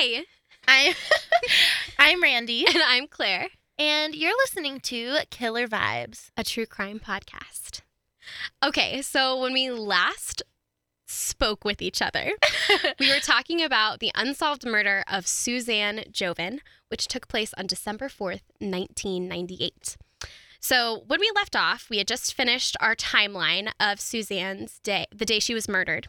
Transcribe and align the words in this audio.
Hi, 0.00 0.24
I'm 0.68 0.94
I'm 1.98 2.22
Randy, 2.22 2.64
and 2.68 2.80
I'm 2.86 3.08
Claire, 3.08 3.48
and 3.80 4.14
you're 4.14 4.36
listening 4.44 4.78
to 4.82 5.18
Killer 5.28 5.66
Vibes. 5.66 6.30
a 6.36 6.44
true 6.44 6.66
crime 6.66 7.00
podcast. 7.00 7.80
Okay, 8.64 9.02
so 9.02 9.40
when 9.40 9.52
we 9.52 9.72
last 9.72 10.44
spoke 11.08 11.64
with 11.64 11.82
each 11.82 12.00
other, 12.00 12.30
we 13.00 13.08
were 13.08 13.18
talking 13.18 13.60
about 13.60 13.98
the 13.98 14.12
unsolved 14.14 14.64
murder 14.64 15.02
of 15.08 15.26
Suzanne 15.26 16.04
Jovin, 16.12 16.60
which 16.90 17.08
took 17.08 17.26
place 17.26 17.52
on 17.54 17.66
December 17.66 18.06
4th, 18.08 18.42
1998. 18.60 19.96
So, 20.60 21.02
when 21.08 21.18
we 21.18 21.32
left 21.34 21.56
off, 21.56 21.88
we 21.90 21.98
had 21.98 22.06
just 22.06 22.34
finished 22.34 22.76
our 22.80 22.94
timeline 22.94 23.72
of 23.80 23.98
Suzanne's 23.98 24.78
day, 24.78 25.06
the 25.12 25.26
day 25.26 25.40
she 25.40 25.54
was 25.54 25.68
murdered. 25.68 26.06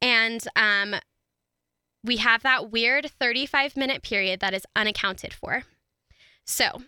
And 0.00 0.46
um, 0.56 0.96
we 2.04 2.16
have 2.18 2.42
that 2.42 2.70
weird 2.70 3.10
35 3.18 3.76
minute 3.76 4.02
period 4.02 4.40
that 4.40 4.54
is 4.54 4.66
unaccounted 4.74 5.32
for. 5.32 5.64
So, 6.44 6.82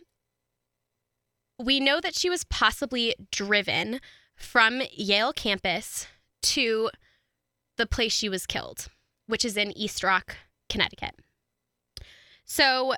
we 1.59 1.79
know 1.79 2.01
that 2.01 2.15
she 2.15 2.29
was 2.29 2.45
possibly 2.45 3.15
driven 3.31 4.01
from 4.37 4.83
Yale 4.93 5.33
campus 5.33 6.09
to 6.43 6.91
the 7.77 7.87
place 7.87 8.13
she 8.13 8.29
was 8.29 8.47
killed, 8.47 8.89
which 9.27 9.45
is 9.45 9.57
in 9.57 9.77
East 9.77 10.03
Rock, 10.03 10.37
Connecticut. 10.69 11.15
So, 12.45 12.95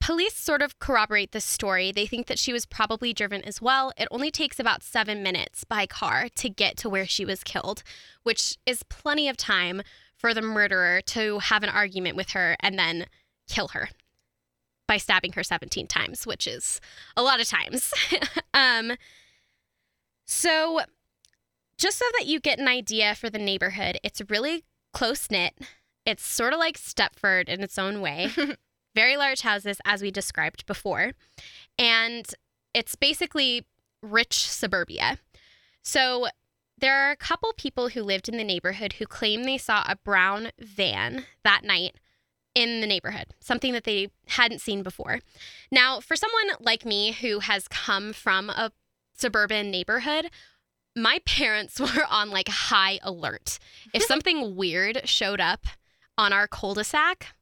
police 0.00 0.36
sort 0.36 0.62
of 0.62 0.78
corroborate 0.78 1.32
this 1.32 1.44
story. 1.44 1.92
They 1.92 2.06
think 2.06 2.26
that 2.26 2.38
she 2.38 2.52
was 2.52 2.66
probably 2.66 3.12
driven 3.12 3.42
as 3.42 3.60
well. 3.60 3.92
It 3.96 4.08
only 4.10 4.30
takes 4.30 4.60
about 4.60 4.82
seven 4.82 5.22
minutes 5.22 5.64
by 5.64 5.86
car 5.86 6.28
to 6.36 6.48
get 6.48 6.76
to 6.78 6.88
where 6.88 7.06
she 7.06 7.24
was 7.24 7.42
killed, 7.42 7.82
which 8.22 8.56
is 8.66 8.82
plenty 8.84 9.28
of 9.28 9.36
time 9.36 9.82
for 10.20 10.34
the 10.34 10.42
murderer 10.42 11.00
to 11.00 11.38
have 11.38 11.62
an 11.62 11.70
argument 11.70 12.14
with 12.14 12.30
her 12.30 12.54
and 12.60 12.78
then 12.78 13.06
kill 13.48 13.68
her 13.68 13.88
by 14.86 14.98
stabbing 14.98 15.32
her 15.32 15.42
17 15.42 15.86
times, 15.86 16.26
which 16.26 16.46
is 16.46 16.78
a 17.16 17.22
lot 17.22 17.40
of 17.40 17.48
times. 17.48 17.94
um, 18.54 18.92
so, 20.26 20.80
just 21.78 21.98
so 21.98 22.04
that 22.18 22.26
you 22.26 22.38
get 22.38 22.58
an 22.58 22.68
idea 22.68 23.14
for 23.14 23.30
the 23.30 23.38
neighborhood, 23.38 23.98
it's 24.02 24.20
really 24.28 24.64
close 24.92 25.30
knit. 25.30 25.54
It's 26.04 26.26
sort 26.26 26.52
of 26.52 26.58
like 26.58 26.76
Stepford 26.76 27.48
in 27.48 27.62
its 27.62 27.78
own 27.78 28.00
way. 28.00 28.28
Very 28.94 29.16
large 29.16 29.40
houses, 29.40 29.80
as 29.84 30.02
we 30.02 30.10
described 30.10 30.66
before. 30.66 31.12
And 31.78 32.26
it's 32.74 32.94
basically 32.94 33.64
rich 34.02 34.48
suburbia. 34.48 35.18
So, 35.82 36.26
there 36.80 36.96
are 36.96 37.10
a 37.10 37.16
couple 37.16 37.52
people 37.56 37.88
who 37.90 38.02
lived 38.02 38.28
in 38.28 38.36
the 38.36 38.44
neighborhood 38.44 38.94
who 38.94 39.06
claim 39.06 39.44
they 39.44 39.58
saw 39.58 39.84
a 39.86 39.96
brown 39.96 40.50
van 40.58 41.24
that 41.44 41.62
night 41.64 41.96
in 42.54 42.80
the 42.80 42.86
neighborhood, 42.86 43.26
something 43.40 43.72
that 43.72 43.84
they 43.84 44.08
hadn't 44.28 44.60
seen 44.60 44.82
before. 44.82 45.20
Now, 45.70 46.00
for 46.00 46.16
someone 46.16 46.56
like 46.58 46.84
me 46.84 47.12
who 47.12 47.40
has 47.40 47.68
come 47.68 48.12
from 48.12 48.50
a 48.50 48.72
suburban 49.14 49.70
neighborhood, 49.70 50.30
my 50.96 51.20
parents 51.24 51.78
were 51.80 52.06
on 52.08 52.30
like 52.30 52.48
high 52.48 52.98
alert. 53.02 53.58
If 53.94 54.02
something 54.04 54.56
weird 54.56 55.08
showed 55.08 55.40
up 55.40 55.66
on 56.18 56.32
our 56.32 56.48
cul-de-sac, 56.48 57.34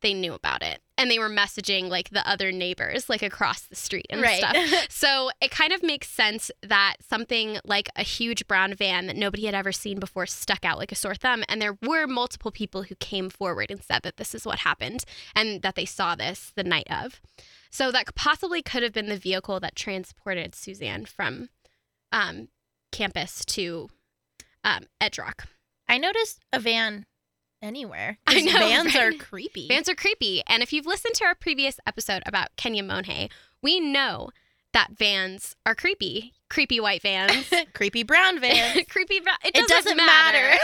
they 0.00 0.14
knew 0.14 0.34
about 0.34 0.62
it. 0.62 0.80
And 1.02 1.10
they 1.10 1.18
were 1.18 1.28
messaging 1.28 1.88
like 1.88 2.10
the 2.10 2.26
other 2.28 2.52
neighbors 2.52 3.08
like 3.08 3.22
across 3.22 3.62
the 3.62 3.74
street 3.74 4.06
and 4.08 4.22
Right. 4.22 4.38
stuff. 4.38 4.86
So 4.90 5.30
it 5.40 5.50
kind 5.50 5.72
of 5.72 5.82
makes 5.82 6.08
sense 6.08 6.50
that 6.62 6.94
something 7.00 7.58
like 7.64 7.88
a 7.96 8.04
huge 8.04 8.46
brown 8.46 8.72
van 8.74 9.08
that 9.08 9.16
nobody 9.16 9.46
had 9.46 9.54
ever 9.54 9.72
seen 9.72 9.98
before 9.98 10.26
stuck 10.26 10.64
out 10.64 10.78
like 10.78 10.92
a 10.92 10.94
sore 10.94 11.16
thumb. 11.16 11.42
And 11.48 11.60
there 11.60 11.76
were 11.82 12.06
multiple 12.06 12.52
people 12.52 12.84
who 12.84 12.94
came 12.94 13.30
forward 13.30 13.70
and 13.72 13.82
said 13.82 14.02
that 14.04 14.16
this 14.16 14.32
is 14.32 14.46
what 14.46 14.60
happened 14.60 15.02
and 15.34 15.60
that 15.62 15.74
they 15.74 15.84
saw 15.86 16.14
this 16.14 16.52
the 16.54 16.62
night 16.62 16.86
of. 16.88 17.20
So 17.70 17.90
that 17.90 18.14
possibly 18.14 18.62
could 18.62 18.84
have 18.84 18.92
been 18.92 19.08
the 19.08 19.16
vehicle 19.16 19.58
that 19.58 19.74
transported 19.74 20.54
Suzanne 20.54 21.04
from 21.06 21.48
um, 22.12 22.48
campus 22.92 23.44
to 23.46 23.88
um, 24.62 24.84
East 25.04 25.18
Rock. 25.18 25.48
I 25.88 25.98
noticed 25.98 26.38
a 26.52 26.60
van 26.60 27.06
anywhere. 27.62 28.18
I 28.26 28.40
know, 28.40 28.52
vans 28.58 28.96
are 28.96 29.12
creepy. 29.12 29.68
Vans 29.68 29.88
are 29.88 29.94
creepy. 29.94 30.42
And 30.46 30.62
if 30.62 30.72
you've 30.72 30.86
listened 30.86 31.14
to 31.14 31.24
our 31.24 31.34
previous 31.34 31.78
episode 31.86 32.22
about 32.26 32.48
Kenia 32.56 32.84
Monge, 32.84 33.30
we 33.62 33.80
know 33.80 34.30
that 34.72 34.92
vans 34.98 35.54
are 35.64 35.74
creepy. 35.74 36.32
Creepy 36.50 36.80
white 36.80 37.02
vans. 37.02 37.50
creepy 37.74 38.02
brown 38.02 38.38
vans. 38.40 38.86
creepy. 38.88 39.20
va- 39.20 39.38
It 39.44 39.56
It 39.56 39.68
doesn't, 39.68 39.96
doesn't 39.96 39.96
matter. 39.96 40.56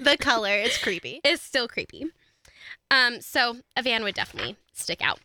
the 0.00 0.16
color 0.18 0.54
is 0.56 0.76
creepy. 0.78 1.20
it's 1.24 1.42
still 1.42 1.66
creepy. 1.68 2.06
Um, 2.90 3.20
so 3.20 3.56
a 3.76 3.82
van 3.82 4.04
would 4.04 4.14
definitely 4.14 4.56
stick 4.72 5.00
out. 5.02 5.18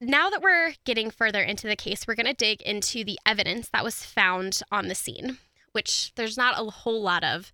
Now 0.00 0.30
that 0.30 0.42
we're 0.42 0.74
getting 0.84 1.10
further 1.10 1.40
into 1.42 1.68
the 1.68 1.76
case, 1.76 2.06
we're 2.08 2.16
going 2.16 2.26
to 2.26 2.32
dig 2.34 2.60
into 2.62 3.04
the 3.04 3.18
evidence 3.24 3.68
that 3.68 3.84
was 3.84 4.04
found 4.04 4.60
on 4.72 4.88
the 4.88 4.94
scene, 4.96 5.38
which 5.72 6.12
there's 6.16 6.36
not 6.36 6.58
a 6.60 6.68
whole 6.70 7.00
lot 7.02 7.22
of, 7.22 7.52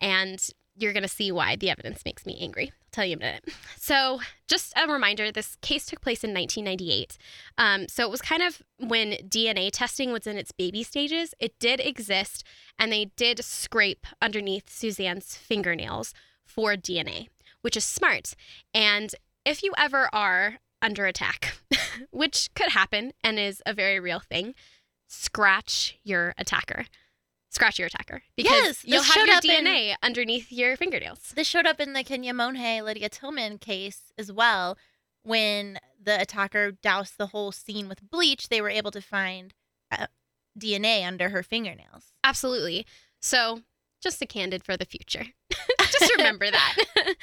and 0.00 0.48
you're 0.78 0.92
going 0.92 1.02
to 1.02 1.08
see 1.08 1.32
why 1.32 1.56
the 1.56 1.70
evidence 1.70 2.04
makes 2.04 2.24
me 2.24 2.38
angry. 2.40 2.66
I'll 2.66 2.88
tell 2.92 3.04
you 3.04 3.14
in 3.14 3.18
a 3.18 3.24
minute. 3.24 3.48
So, 3.76 4.20
just 4.46 4.72
a 4.76 4.90
reminder 4.90 5.30
this 5.32 5.56
case 5.60 5.86
took 5.86 6.00
place 6.00 6.22
in 6.22 6.32
1998. 6.32 7.18
Um, 7.58 7.88
so, 7.88 8.04
it 8.04 8.10
was 8.10 8.22
kind 8.22 8.42
of 8.42 8.62
when 8.78 9.12
DNA 9.28 9.70
testing 9.72 10.12
was 10.12 10.26
in 10.26 10.36
its 10.38 10.52
baby 10.52 10.82
stages. 10.82 11.34
It 11.40 11.58
did 11.58 11.80
exist, 11.80 12.44
and 12.78 12.92
they 12.92 13.06
did 13.16 13.44
scrape 13.44 14.06
underneath 14.22 14.70
Suzanne's 14.70 15.36
fingernails 15.36 16.14
for 16.46 16.74
DNA, 16.74 17.28
which 17.62 17.76
is 17.76 17.84
smart. 17.84 18.34
And 18.72 19.14
if 19.44 19.62
you 19.62 19.72
ever 19.76 20.08
are 20.12 20.58
under 20.80 21.06
attack, 21.06 21.58
which 22.10 22.50
could 22.54 22.70
happen 22.70 23.12
and 23.24 23.38
is 23.38 23.62
a 23.66 23.74
very 23.74 23.98
real 23.98 24.20
thing, 24.20 24.54
scratch 25.08 25.98
your 26.04 26.34
attacker. 26.38 26.84
Scratch 27.50 27.78
your 27.78 27.86
attacker 27.86 28.22
because 28.36 28.52
Yes, 28.52 28.84
you'll 28.84 29.02
have 29.02 29.26
your 29.26 29.36
up 29.36 29.44
in- 29.44 29.64
DNA 29.64 29.94
underneath 30.02 30.52
your 30.52 30.76
fingernails. 30.76 31.32
This 31.34 31.46
showed 31.46 31.66
up 31.66 31.80
in 31.80 31.94
the 31.94 32.04
Kenia 32.04 32.34
Monge 32.34 32.82
Lydia 32.82 33.08
Tillman 33.08 33.58
case 33.58 34.12
as 34.18 34.30
well. 34.30 34.76
When 35.22 35.78
the 36.02 36.20
attacker 36.20 36.72
doused 36.72 37.18
the 37.18 37.28
whole 37.28 37.52
scene 37.52 37.88
with 37.88 38.08
bleach, 38.10 38.48
they 38.48 38.60
were 38.60 38.68
able 38.70 38.90
to 38.90 39.00
find 39.00 39.54
uh, 39.90 40.06
DNA 40.58 41.06
under 41.06 41.30
her 41.30 41.42
fingernails. 41.42 42.12
Absolutely. 42.22 42.86
So, 43.20 43.62
just 44.00 44.22
a 44.22 44.26
candid 44.26 44.62
for 44.62 44.76
the 44.76 44.84
future. 44.84 45.24
just 45.80 46.12
remember 46.16 46.50
that. 46.50 46.76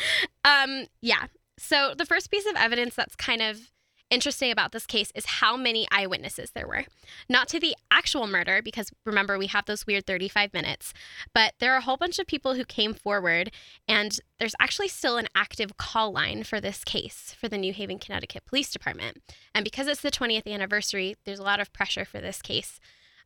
um, 0.44 0.86
yeah. 1.02 1.28
So, 1.58 1.94
the 1.98 2.06
first 2.06 2.32
piece 2.32 2.46
of 2.46 2.56
evidence 2.58 2.96
that's 2.96 3.16
kind 3.16 3.42
of 3.42 3.72
interesting 4.10 4.52
about 4.52 4.72
this 4.72 4.86
case 4.86 5.12
is 5.16 5.26
how 5.26 5.58
many 5.58 5.88
eyewitnesses 5.92 6.52
there 6.52 6.68
were. 6.68 6.86
Not 7.28 7.48
to 7.50 7.60
the 7.60 7.76
actual 7.92 8.28
murder, 8.28 8.62
because 8.64 8.92
remember, 9.06 9.38
we 9.38 9.48
have 9.48 9.66
those 9.66 9.88
weird 9.88 10.06
35 10.06 10.54
minutes, 10.54 10.94
but 11.34 11.54
there 11.60 11.74
are 11.74 11.78
a 11.78 11.82
whole 11.82 11.98
bunch 11.98 12.20
of 12.20 12.28
people 12.28 12.54
who 12.54 12.66
came 12.66 12.94
forward, 12.94 13.52
and 13.88 14.20
there's 14.40 14.56
actually 14.60 14.88
still 14.88 15.18
an 15.18 15.28
active 15.36 15.78
call 15.78 16.12
line 16.12 16.44
for 16.44 16.62
this 16.62 16.84
case 16.84 17.36
for 17.40 17.48
the 17.48 17.58
New 17.58 17.74
Haven, 17.74 18.00
Connecticut 18.00 18.46
Police 18.46 18.72
Department. 18.72 19.22
And 19.54 19.64
because 19.64 19.88
it's 19.88 20.02
the 20.02 20.12
20th 20.12 20.52
anniversary, 20.52 21.16
there's 21.26 21.40
a 21.40 21.44
lot 21.44 21.60
of 21.60 21.74
pressure 21.74 22.06
for 22.06 22.22
this 22.22 22.42
case. 22.42 22.80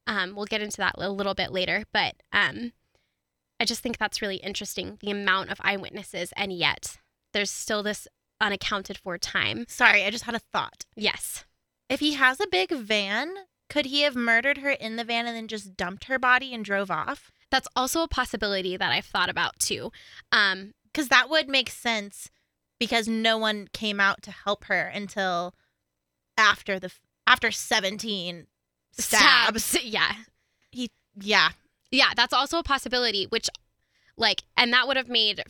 Um, 0.07 0.35
we'll 0.35 0.46
get 0.46 0.61
into 0.61 0.78
that 0.78 0.96
a 0.97 1.09
little 1.09 1.35
bit 1.35 1.51
later, 1.51 1.84
but 1.94 2.16
um, 2.31 2.72
I 3.59 3.66
just 3.66 3.81
think 3.81 3.97
that's 3.97 4.22
really 4.22 4.38
interesting 4.38 4.97
the 5.01 5.11
amount 5.11 5.51
of 5.51 5.59
eyewitnesses, 5.61 6.34
and 6.38 6.53
yet 6.53 6.97
there's 7.34 7.51
still 7.51 7.84
this 7.84 8.07
unaccounted 8.42 8.98
for 8.98 9.18
time. 9.18 9.66
Sorry, 9.68 10.04
I 10.04 10.10
just 10.12 10.26
had 10.26 10.36
a 10.36 10.40
thought. 10.40 10.86
Yes. 10.96 11.46
If 11.90 12.00
he 12.00 12.14
has 12.14 12.40
a 12.40 12.48
big 12.48 12.72
van, 12.72 13.34
could 13.70 13.88
he 13.88 14.02
have 14.02 14.16
murdered 14.16 14.60
her 14.60 14.70
in 14.72 14.96
the 14.96 15.04
van 15.04 15.26
and 15.28 15.36
then 15.36 15.48
just 15.48 15.76
dumped 15.76 16.06
her 16.06 16.20
body 16.20 16.54
and 16.54 16.64
drove 16.64 16.90
off? 16.92 17.32
That's 17.52 17.68
also 17.76 18.02
a 18.04 18.08
possibility 18.08 18.78
that 18.78 18.92
I've 18.92 19.06
thought 19.06 19.30
about 19.30 19.58
too. 19.60 19.92
Um, 20.32 20.74
Because 20.86 21.08
that 21.09 21.30
would 21.30 21.47
make 21.50 21.70
sense 21.70 22.30
because 22.80 23.08
no 23.08 23.38
one 23.38 23.68
came 23.74 24.00
out 24.00 24.22
to 24.24 24.32
help 24.32 24.66
her 24.66 24.84
until 24.84 25.53
after 26.38 26.80
the 26.80 26.92
after 27.28 27.52
17 27.52 28.47
stabs. 28.94 29.64
stabs. 29.64 29.78
Yeah. 29.84 30.14
Yeah. 31.22 31.50
Yeah, 31.92 32.12
that's 32.16 32.34
also 32.34 32.59
a 32.59 32.64
possibility, 32.64 33.26
which, 33.26 33.50
like, 34.16 34.44
and 34.56 34.72
that 34.74 34.88
would 34.88 34.96
have 34.96 35.09
made 35.09 35.44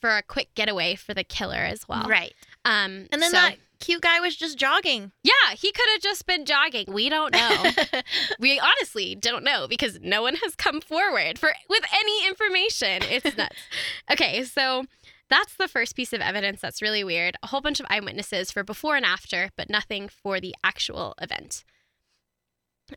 for 0.00 0.10
a 0.16 0.22
quick 0.22 0.54
getaway 0.54 0.94
for 0.94 1.14
the 1.14 1.24
killer 1.24 1.56
as 1.56 1.88
well. 1.88 2.04
Right. 2.08 2.34
Um, 2.64 3.06
And 3.12 3.20
then 3.22 3.30
so- 3.30 3.36
that 3.36 3.56
cute 3.80 4.00
guy 4.02 4.20
was 4.20 4.36
just 4.36 4.58
jogging. 4.58 5.12
Yeah, 5.22 5.54
he 5.56 5.70
could 5.72 5.86
have 5.92 6.00
just 6.02 6.26
been 6.26 6.44
jogging. 6.44 6.86
We 6.92 7.08
don't 7.08 7.32
know. 7.32 7.64
we 8.40 8.58
honestly 8.58 9.14
don't 9.14 9.44
know 9.44 9.66
because 9.68 10.00
no 10.02 10.22
one 10.22 10.36
has 10.36 10.54
come 10.56 10.80
forward 10.80 11.38
for 11.38 11.52
with 11.68 11.84
any 11.94 12.26
information. 12.26 13.02
It's 13.02 13.36
nuts. 13.36 13.56
okay, 14.10 14.42
so 14.44 14.84
that's 15.30 15.54
the 15.54 15.68
first 15.68 15.94
piece 15.94 16.12
of 16.12 16.20
evidence 16.20 16.60
that's 16.60 16.82
really 16.82 17.04
weird. 17.04 17.36
A 17.42 17.48
whole 17.48 17.60
bunch 17.60 17.80
of 17.80 17.86
eyewitnesses 17.90 18.50
for 18.50 18.64
before 18.64 18.96
and 18.96 19.04
after, 19.04 19.50
but 19.56 19.68
nothing 19.70 20.08
for 20.08 20.40
the 20.40 20.54
actual 20.64 21.14
event. 21.20 21.64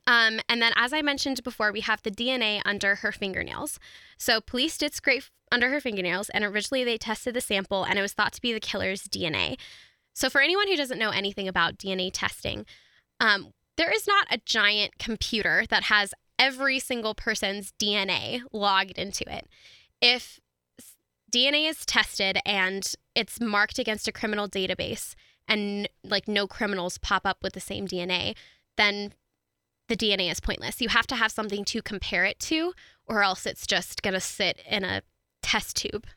Um, 0.08 0.40
and 0.48 0.62
then, 0.62 0.74
as 0.76 0.94
I 0.94 1.02
mentioned 1.02 1.44
before, 1.44 1.72
we 1.72 1.82
have 1.82 2.02
the 2.02 2.12
DNA 2.12 2.62
under 2.66 2.96
her 2.96 3.12
fingernails. 3.12 3.80
So, 4.18 4.42
police 4.42 4.78
did 4.78 4.94
scrape 4.94 5.24
under 5.52 5.70
her 5.70 5.82
fingernails, 5.82 6.30
and 6.30 6.44
originally 6.44 6.84
they 6.84 6.98
tested 6.98 7.34
the 7.34 7.42
sample, 7.42 7.84
and 7.84 8.00
it 8.00 8.02
was 8.02 8.14
thought 8.14 8.34
to 8.34 8.42
be 8.42 8.54
the 8.54 8.60
killer's 8.60 9.04
DNA. 9.04 9.58
So, 10.14 10.30
for 10.30 10.42
anyone 10.42 10.68
who 10.68 10.76
doesn't 10.76 11.00
know 11.00 11.10
anything 11.10 11.48
about 11.48 11.78
DNA 11.78 12.10
testing, 12.14 12.66
um, 13.20 13.54
there 13.78 13.94
is 13.94 14.08
not 14.08 14.28
a 14.30 14.42
giant 14.46 14.98
computer 14.98 15.66
that 15.70 15.84
has 15.84 16.14
every 16.38 16.80
single 16.80 17.14
person's 17.14 17.74
DNA 17.82 18.42
logged 18.52 18.98
into 18.98 19.24
it. 19.32 19.48
If 20.02 20.40
DNA 21.32 21.70
is 21.70 21.86
tested 21.86 22.40
and 22.46 22.94
it's 23.16 23.40
marked 23.40 23.80
against 23.80 24.08
a 24.08 24.12
criminal 24.12 24.50
database, 24.50 25.16
and 25.48 25.88
like 26.04 26.28
no 26.28 26.48
criminals 26.48 26.98
pop 26.98 27.26
up 27.26 27.38
with 27.42 27.54
the 27.54 27.60
same 27.60 27.88
DNA, 27.88 28.36
then 28.78 29.14
the 29.92 29.98
DNA 29.98 30.32
is 30.32 30.40
pointless. 30.40 30.80
You 30.80 30.88
have 30.90 31.06
to 31.08 31.16
have 31.16 31.32
something 31.34 31.66
to 31.66 31.82
compare 31.82 32.24
it 32.24 32.40
to, 32.40 32.74
or 33.08 33.24
else 33.24 33.46
it's 33.46 33.68
just 33.68 34.02
going 34.02 34.14
to 34.14 34.22
sit 34.22 34.62
in 34.66 34.86
a 34.86 35.02
test 35.44 35.76
tube 35.76 36.08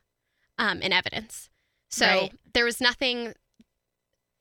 um, 0.58 0.80
in 0.80 0.92
evidence. 0.92 1.50
So 1.90 2.06
Right. 2.06 2.32
there 2.52 2.64
was 2.64 2.80
nothing 2.80 3.34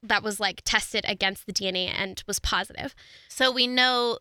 that 0.03 0.21
was 0.21 0.39
like 0.39 0.62
tested 0.65 1.03
against 1.07 1.47
the 1.47 1.53
DNA 1.53 1.88
and 1.88 2.21
was 2.27 2.39
positive. 2.39 2.94
So 3.27 3.51
we 3.51 3.65
know 3.65 4.19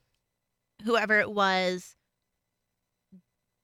whoever 0.85 1.21
it 1.21 1.31
was 1.31 1.95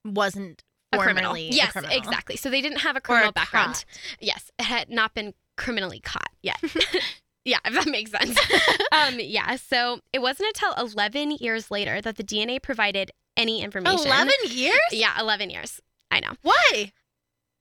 wasn't 0.04 0.64
A 0.92 0.98
criminal. 0.98 1.30
formerly 1.30 1.48
a 1.48 1.52
Yes, 1.52 1.72
criminal. 1.72 1.96
exactly. 1.96 2.36
So 2.36 2.50
they 2.50 2.60
didn't 2.60 2.80
have 2.80 2.96
a 2.96 3.00
criminal 3.00 3.30
a 3.30 3.32
background. 3.32 3.72
caught. 3.74 3.84
Yes, 4.20 4.50
it 4.58 4.64
had 4.64 4.90
not 4.90 5.14
been 5.14 5.32
criminally 5.56 6.00
caught 6.00 6.30
yet. 6.42 6.60
yeah, 7.48 7.58
if 7.64 7.74
that 7.74 7.88
makes 7.88 8.10
sense. 8.10 8.38
um, 8.92 9.16
yeah, 9.18 9.56
so 9.56 10.00
it 10.12 10.20
wasn't 10.20 10.48
until 10.48 10.72
11 10.74 11.32
years 11.40 11.70
later 11.70 12.00
that 12.00 12.16
the 12.16 12.24
DNA 12.24 12.62
provided 12.62 13.10
any 13.36 13.62
information. 13.62 14.06
11 14.06 14.32
years? 14.48 14.78
Yeah, 14.92 15.18
11 15.18 15.50
years. 15.50 15.80
I 16.10 16.20
know. 16.20 16.32
Why? 16.42 16.92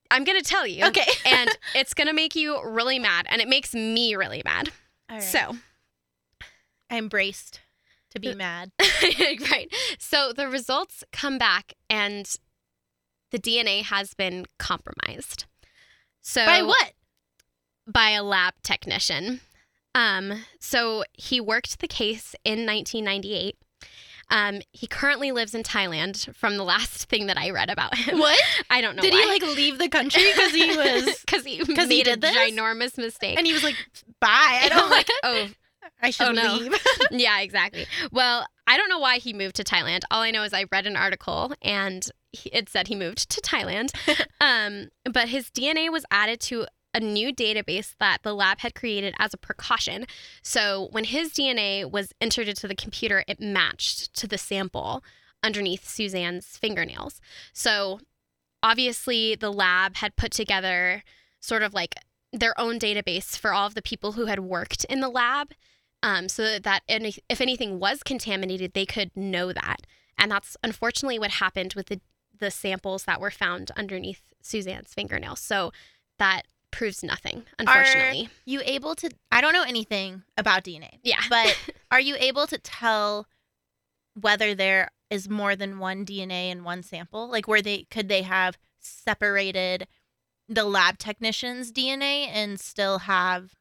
I'm 0.10 0.24
going 0.24 0.40
to 0.40 0.44
tell 0.48 0.66
you. 0.66 0.86
Okay. 0.86 1.06
and 1.26 1.50
it's 1.76 1.94
going 1.94 2.08
to 2.08 2.14
make 2.14 2.36
you 2.36 2.62
really 2.64 3.00
mad. 3.00 3.26
And 3.30 3.42
it 3.42 3.48
makes 3.48 3.74
me 3.74 4.16
really 4.16 4.42
mad. 4.46 4.72
All 5.10 5.18
right. 5.18 5.24
So, 5.24 5.58
I'm 6.90 7.08
braced 7.08 7.62
to 8.12 8.20
be 8.20 8.34
mad. 8.34 8.72
right. 8.80 9.68
So 10.00 10.32
the 10.34 10.48
results 10.48 11.04
come 11.12 11.38
back 11.38 11.74
and 11.90 12.34
the 13.32 13.40
DNA 13.40 13.84
has 13.84 14.14
been 14.14 14.46
compromised. 14.58 15.46
So, 16.22 16.46
By 16.46 16.62
what? 16.62 16.94
by 17.88 18.12
a 18.12 18.24
lab 18.24 18.54
technician. 18.64 19.42
Um, 19.98 20.44
so 20.60 21.04
he 21.14 21.42
worked 21.42 21.80
the 21.80 21.88
case 21.88 22.36
in 22.44 22.66
1998. 22.66 23.56
Um, 24.30 24.62
he 24.74 24.88
currently 24.88 25.32
lives 25.32 25.56
in 25.56 25.64
Thailand. 25.64 26.36
From 26.36 26.58
the 26.58 26.64
last 26.64 27.08
thing 27.10 27.28
that 27.28 27.38
I 27.38 27.50
read 27.52 27.70
about 27.70 27.96
him, 27.96 28.20
What? 28.20 28.38
I 28.70 28.82
don't 28.82 28.96
know. 28.96 29.02
Did 29.02 29.14
he 29.14 29.26
like 29.26 29.42
leave 29.42 29.78
the 29.80 29.88
country 29.90 30.24
because 30.36 30.52
he 30.54 30.76
was 30.76 31.20
because 31.26 31.46
he 31.46 31.58
'cause 31.76 31.88
made 31.88 32.06
he 32.08 32.12
a 32.12 32.18
this? 32.18 32.36
ginormous 32.36 32.98
mistake? 32.98 33.38
and 33.38 33.48
he 33.48 33.54
was 33.54 33.64
like, 33.64 33.76
"Bye, 34.20 34.60
I 34.64 34.70
don't 34.70 34.90
like. 34.90 35.08
oh, 35.24 35.48
I 36.02 36.10
should 36.10 36.28
Oh, 36.28 36.32
no. 36.34 36.56
leave." 36.58 36.76
yeah, 37.12 37.40
exactly. 37.40 37.86
Well, 38.12 38.46
I 38.68 38.76
don't 38.76 38.90
know 38.90 39.00
why 39.00 39.18
he 39.20 39.32
moved 39.32 39.56
to 39.56 39.64
Thailand. 39.64 40.02
All 40.12 40.22
I 40.22 40.32
know 40.32 40.44
is 40.44 40.54
I 40.54 40.66
read 40.74 40.86
an 40.88 40.98
article 40.98 41.54
and 41.62 42.06
it 42.52 42.68
said 42.68 42.90
he 42.90 42.96
moved 42.96 43.30
to 43.30 43.40
Thailand. 43.42 43.92
um, 44.42 44.90
but 45.12 45.30
his 45.30 45.50
DNA 45.50 45.90
was 45.90 46.04
added 46.12 46.42
to 46.42 46.68
a 46.98 47.00
new 47.00 47.32
database 47.32 47.94
that 48.00 48.24
the 48.24 48.34
lab 48.34 48.60
had 48.60 48.74
created 48.74 49.14
as 49.20 49.34
a 49.34 49.38
precaution. 49.38 50.08
So 50.42 50.88
when 50.92 51.04
his 51.04 51.32
DNA 51.32 51.90
was 51.90 52.12
entered 52.20 52.48
into 52.48 52.68
the 52.68 52.76
computer, 52.76 53.24
it 53.28 53.40
matched 53.40 54.16
to 54.16 54.28
the 54.28 54.38
sample 54.38 55.04
underneath 55.44 55.88
Suzanne's 55.88 56.58
fingernails. 56.58 57.22
So 57.54 58.00
obviously, 58.64 59.36
the 59.36 59.54
lab 59.54 59.98
had 59.98 60.16
put 60.16 60.32
together 60.32 61.04
sort 61.40 61.62
of 61.62 61.76
like 61.76 61.96
their 62.34 62.60
own 62.60 62.80
database 62.80 63.38
for 63.38 63.54
all 63.54 63.68
of 63.68 63.76
the 63.76 63.82
people 63.82 64.14
who 64.14 64.26
had 64.26 64.40
worked 64.40 64.84
in 64.86 65.00
the 65.00 65.10
lab 65.10 65.54
um, 66.02 66.28
so 66.28 66.58
that 66.60 66.82
any, 66.90 67.16
if 67.30 67.40
anything 67.40 67.80
was 67.80 68.04
contaminated, 68.04 68.74
they 68.74 68.86
could 68.86 69.16
know 69.16 69.54
that. 69.54 69.82
And 70.18 70.32
that's 70.32 70.58
unfortunately 70.64 71.20
what 71.20 71.32
happened 71.32 71.76
with 71.76 71.88
the, 71.88 72.02
the 72.38 72.52
samples 72.52 73.04
that 73.04 73.22
were 73.22 73.32
found 73.32 73.72
underneath 73.78 74.22
Suzanne's 74.42 74.94
fingernails. 74.94 75.40
So 75.40 75.72
that 76.18 76.44
proves 76.78 77.04
nothing, 77.04 77.44
unfortunately. 77.58 78.30
you 78.46 78.62
able 78.64 78.94
to? 78.96 79.10
I 79.32 79.42
don't 79.42 79.54
know 79.54 79.64
anything 79.64 80.22
about 80.38 80.64
DNA, 80.64 81.00
yeah. 81.04 81.22
but 81.30 81.58
are 81.92 82.00
you 82.00 82.16
able 82.20 82.46
to 82.48 82.58
tell 82.60 83.28
whether 84.14 84.54
there 84.54 84.92
is 85.10 85.28
more 85.28 85.56
than 85.56 85.80
one 85.80 86.06
DNA 86.06 86.52
in 86.52 86.64
one 86.64 86.84
sample? 86.84 87.28
Like, 87.30 87.48
where 87.48 87.64
they 87.64 87.88
could 87.90 88.10
they 88.10 88.22
have 88.22 88.58
separated 88.80 89.88
the 90.48 90.66
lab 90.66 91.00
technician's 91.00 91.72
DNA 91.72 92.28
and 92.28 92.60
still 92.60 93.00
have 93.00 93.56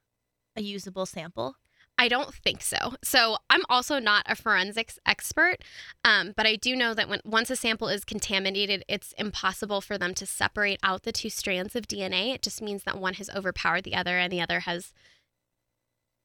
a 0.55 0.61
usable 0.61 1.07
sample? 1.07 1.57
I 1.99 2.09
don't 2.09 2.35
think 2.35 2.63
so. 2.63 2.95
So 3.03 3.39
I'm 3.49 3.63
also 3.71 3.99
not 3.99 4.25
a 4.29 4.37
forensics 4.37 4.99
expert, 5.07 5.57
um, 6.05 6.35
but 6.37 6.47
I 6.47 6.57
do 6.57 6.77
know 6.77 6.93
that 6.93 7.09
when 7.09 7.21
once 7.25 7.49
a 7.49 7.57
sample 7.57 7.89
is 7.89 8.05
contaminated, 8.05 8.85
it's 8.87 9.13
impossible 9.17 9.81
for 9.81 9.97
them 9.97 10.13
to 10.15 10.27
separate 10.27 10.79
out 10.83 11.05
the 11.05 11.13
two 11.13 11.31
strands 11.31 11.75
of 11.75 11.89
DNA. 11.89 12.35
It 12.35 12.43
just 12.43 12.61
means 12.61 12.85
that 12.85 12.99
one 12.99 13.15
has 13.15 13.31
overpowered 13.31 13.85
the 13.85 13.95
other 13.95 14.19
and 14.19 14.31
the 14.31 14.43
other 14.43 14.61
has 14.61 14.93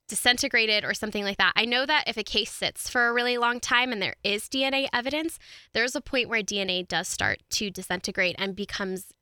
disintegrated 0.09 0.83
or 0.83 0.94
something 0.94 1.23
like 1.23 1.38
that. 1.38 1.53
I 1.56 1.63
know 1.63 1.85
that 1.85 2.03
if 2.06 2.18
a 2.18 2.23
case 2.23 2.51
sits 2.51 2.89
for 2.89 3.07
a 3.07 3.13
really 3.13 3.38
long 3.38 3.62
time 3.62 3.94
and 3.94 4.01
there 4.01 4.18
is 4.25 4.50
DNA 4.50 4.89
evidence, 4.91 5.39
there's 5.73 5.95
a 5.95 6.01
point 6.01 6.27
where 6.27 6.44
DNA 6.44 6.85
does 6.85 7.07
start 7.07 7.39
to 7.51 7.71
disintegrate 7.71 8.35
and 8.38 8.53
becomes 8.53 9.13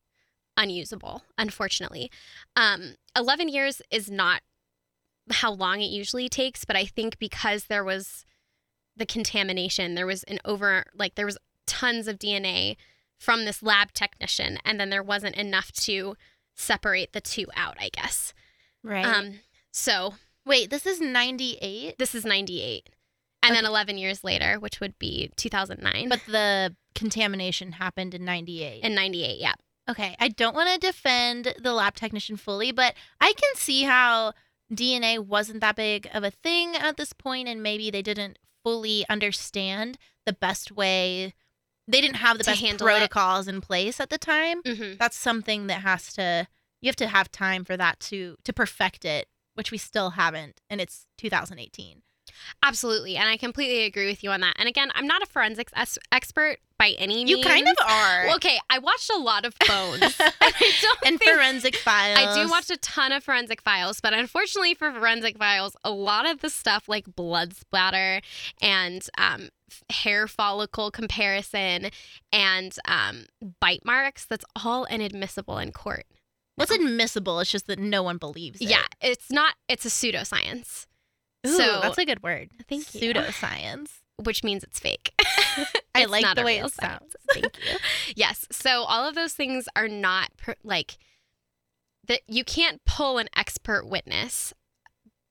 unusable, 0.57 1.21
unfortunately. 1.37 2.09
Um, 2.55 2.95
11 3.15 3.49
years 3.49 3.83
is 3.91 4.09
not 4.09 4.41
how 5.29 5.51
long 5.51 5.81
it 5.81 5.89
usually 5.89 6.29
takes, 6.29 6.65
but 6.65 6.75
I 6.75 6.85
think 6.85 7.19
because 7.19 7.65
there 7.65 7.83
was 7.83 8.25
the 8.95 9.05
contamination, 9.05 9.95
there 9.95 10.07
was 10.07 10.23
an 10.23 10.39
over, 10.43 10.85
like, 10.95 11.15
there 11.15 11.25
was 11.25 11.37
tons 11.65 12.07
of 12.07 12.19
DNA 12.19 12.75
from 13.17 13.45
this 13.45 13.61
lab 13.61 13.93
technician, 13.93 14.59
and 14.65 14.79
then 14.79 14.89
there 14.89 15.03
wasn't 15.03 15.35
enough 15.35 15.71
to 15.71 16.15
separate 16.55 17.13
the 17.13 17.21
two 17.21 17.47
out, 17.55 17.77
I 17.79 17.89
guess. 17.89 18.33
Right. 18.83 19.05
Um, 19.05 19.39
so 19.71 20.15
Wait, 20.49 20.71
this 20.71 20.87
is 20.87 20.99
98, 20.99 21.99
this 21.99 22.15
is 22.15 22.25
98. 22.25 22.89
And 23.43 23.55
then 23.55 23.65
11 23.65 23.99
years 23.99 24.23
later, 24.23 24.59
which 24.59 24.79
would 24.79 24.97
be 24.97 25.31
2009. 25.37 26.09
but 26.09 26.21
the 26.27 26.75
contamination 26.95 27.73
happened 27.73 28.15
in 28.15 28.25
98. 28.25 28.83
in 28.83 28.95
98, 28.95 29.39
yeah. 29.39 29.53
Okay, 29.87 30.15
I 30.19 30.29
don't 30.29 30.55
want 30.55 30.69
to 30.69 30.87
defend 30.87 31.53
the 31.61 31.73
lab 31.73 31.95
technician 31.95 32.35
fully, 32.35 32.71
but 32.71 32.95
I 33.21 33.33
can 33.33 33.55
see 33.55 33.83
how 33.83 34.33
DNA 34.73 35.19
wasn't 35.19 35.61
that 35.61 35.75
big 35.75 36.07
of 36.13 36.23
a 36.23 36.31
thing 36.31 36.75
at 36.75 36.97
this 36.97 37.13
point, 37.13 37.47
and 37.47 37.63
maybe 37.63 37.89
they 37.89 38.01
didn't 38.01 38.37
fully 38.63 39.05
understand 39.09 39.97
the 40.25 40.33
best 40.33 40.71
way. 40.71 41.33
They 41.87 42.01
didn't 42.01 42.17
have 42.17 42.37
the 42.37 42.43
best 42.43 42.61
handle 42.61 42.87
it. 42.87 42.91
protocols 42.91 43.47
in 43.47 43.61
place 43.61 43.99
at 43.99 44.09
the 44.09 44.17
time. 44.19 44.61
hmm 44.65 44.93
That's 44.99 45.17
something 45.17 45.67
that 45.67 45.81
has 45.81 46.13
to. 46.13 46.47
You 46.81 46.87
have 46.89 46.95
to 46.97 47.07
have 47.07 47.31
time 47.31 47.65
for 47.65 47.75
that 47.77 47.99
to 48.01 48.35
to 48.43 48.53
perfect 48.53 49.05
it, 49.05 49.27
which 49.55 49.71
we 49.71 49.77
still 49.77 50.11
haven't, 50.11 50.61
and 50.69 50.79
it's 50.79 51.07
2018. 51.17 52.03
Absolutely. 52.63 53.15
And 53.17 53.29
I 53.29 53.37
completely 53.37 53.83
agree 53.85 54.07
with 54.07 54.23
you 54.23 54.31
on 54.31 54.41
that. 54.41 54.55
And 54.57 54.67
again, 54.67 54.89
I'm 54.95 55.07
not 55.07 55.21
a 55.21 55.25
forensics 55.25 55.71
es- 55.75 55.97
expert 56.11 56.57
by 56.77 56.91
any 56.97 57.25
means. 57.25 57.29
You 57.31 57.43
kind 57.43 57.67
of 57.67 57.75
are. 57.85 58.25
Well, 58.27 58.35
okay, 58.37 58.57
I 58.69 58.79
watched 58.79 59.09
a 59.09 59.17
lot 59.17 59.45
of 59.45 59.53
Bones. 59.67 60.01
and 60.01 60.13
I 60.41 60.71
don't 60.81 60.99
and 61.05 61.19
think- 61.19 61.31
forensic 61.31 61.75
files. 61.75 62.17
I 62.19 62.43
do 62.43 62.49
watch 62.49 62.69
a 62.69 62.77
ton 62.77 63.11
of 63.11 63.23
forensic 63.23 63.61
files, 63.61 63.99
but 64.01 64.13
unfortunately 64.13 64.73
for 64.75 64.91
forensic 64.91 65.37
files, 65.37 65.75
a 65.83 65.91
lot 65.91 66.29
of 66.29 66.39
the 66.39 66.49
stuff 66.49 66.87
like 66.87 67.15
blood 67.15 67.53
splatter 67.55 68.21
and 68.61 69.05
um, 69.17 69.49
hair 69.89 70.27
follicle 70.27 70.89
comparison 70.91 71.89
and 72.31 72.75
um, 72.87 73.25
bite 73.59 73.83
marks, 73.85 74.25
that's 74.25 74.45
all 74.63 74.85
inadmissible 74.85 75.57
in 75.57 75.71
court. 75.71 76.05
What's 76.55 76.71
admissible? 76.71 77.39
It's 77.39 77.51
just 77.51 77.67
that 77.67 77.79
no 77.79 78.03
one 78.03 78.17
believes 78.17 78.59
it. 78.59 78.69
Yeah, 78.69 78.83
it's 78.99 79.31
not, 79.31 79.53
it's 79.69 79.85
a 79.85 79.89
pseudoscience, 79.89 80.87
Ooh, 81.47 81.51
So- 81.55 81.79
that's 81.81 81.97
a 81.97 82.05
good 82.05 82.21
word. 82.23 82.49
Thank 82.67 82.93
you. 82.95 83.13
Pseudoscience. 83.13 83.89
which 84.17 84.43
means 84.43 84.63
it's 84.63 84.79
fake. 84.79 85.13
I 85.95 86.01
It's 86.03 86.11
like 86.11 86.23
not 86.23 86.35
the 86.35 86.43
way 86.43 86.57
it 86.59 86.69
science. 86.71 86.75
sounds. 86.75 87.15
Thank 87.33 87.57
you. 87.57 87.77
yes. 88.15 88.45
So 88.51 88.83
all 88.83 89.07
of 89.07 89.15
those 89.15 89.33
things 89.33 89.67
are 89.75 89.87
not 89.87 90.29
per, 90.37 90.55
like 90.63 90.97
that. 92.07 92.21
You 92.27 92.43
can't 92.43 92.83
pull 92.85 93.17
an 93.17 93.29
expert 93.35 93.87
witness 93.87 94.53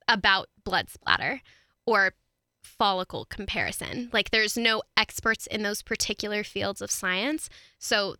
about 0.09 0.49
blood 0.65 0.89
splatter 0.89 1.43
or 1.87 2.15
follicle 2.63 3.27
comparison. 3.27 4.09
Like 4.13 4.31
there's 4.31 4.57
no 4.57 4.83
experts 4.97 5.47
in 5.47 5.63
those 5.63 5.83
particular 5.83 6.43
fields 6.43 6.81
of 6.81 6.91
science, 6.91 7.51
so 7.79 8.17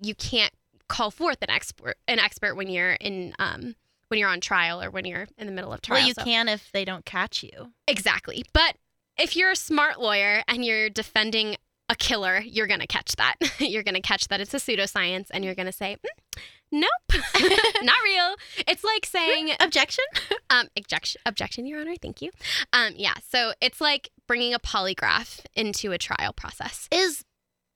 you 0.00 0.14
can't 0.14 0.52
call 0.88 1.10
forth 1.10 1.38
an 1.42 1.50
expert 1.50 1.96
an 2.06 2.18
expert 2.18 2.54
when 2.54 2.68
you're 2.68 2.92
in 2.92 3.32
um 3.38 3.74
when 4.08 4.18
you're 4.20 4.28
on 4.28 4.40
trial 4.40 4.82
or 4.82 4.90
when 4.90 5.04
you're 5.04 5.26
in 5.38 5.46
the 5.46 5.52
middle 5.52 5.72
of 5.72 5.80
trial. 5.82 5.98
Well, 6.00 6.06
you 6.08 6.14
So- 6.14 6.24
can 6.24 6.48
if 6.48 6.70
they 6.72 6.84
don't 6.84 7.04
catch 7.04 7.42
you. 7.42 7.72
Exactly. 7.88 8.44
But 8.52 8.76
if 9.18 9.34
you're 9.36 9.50
a 9.50 9.56
smart 9.56 10.00
lawyer 10.00 10.42
and 10.46 10.64
you're 10.64 10.88
defending 10.90 11.56
a 11.88 11.94
killer, 11.94 12.40
you're 12.40 12.66
going 12.66 12.80
to 12.80 12.86
catch 12.86 13.14
that. 13.16 13.36
you're 13.60 13.82
going 13.84 13.94
to 13.94 14.00
catch 14.00 14.28
that 14.28 14.40
it's 14.40 14.52
a 14.54 14.58
pseudoscience 14.58 15.26
and 15.30 15.44
you're 15.44 15.54
going 15.54 15.66
to 15.66 15.72
say, 15.72 15.96
"Mm, 16.04 16.42
nope, 16.72 17.22
not 17.82 17.96
real. 18.04 18.34
It's 18.66 18.82
like 18.84 19.06
saying, 19.06 19.52
Objection? 19.60 20.04
um, 20.50 20.68
objection, 20.76 21.20
objection, 21.24 21.64
Your 21.66 21.80
Honor. 21.80 21.94
Thank 22.02 22.20
you. 22.22 22.30
Um, 22.72 22.92
yeah. 22.96 23.14
So 23.30 23.52
it's 23.60 23.80
like 23.80 24.10
bringing 24.26 24.52
a 24.52 24.58
polygraph 24.58 25.40
into 25.54 25.92
a 25.92 25.98
trial 25.98 26.32
process. 26.32 26.88
Is 26.90 27.24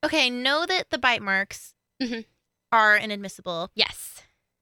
okay, 0.05 0.29
know 0.31 0.67
that 0.67 0.91
the 0.91 0.99
bite 0.99 1.23
marks 1.23 1.75
Mhm. 2.03 2.25
are 2.73 2.97
inadmissible. 2.97 3.71
Yes. 3.75 4.20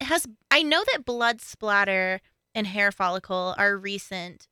Has 0.08 0.26
I 0.50 0.62
know 0.62 0.84
that 0.92 1.04
blood 1.04 1.40
splatter 1.40 2.20
and 2.54 2.66
hair 2.66 2.90
follicle 2.92 3.54
are 3.58 3.76
recent 3.76 4.48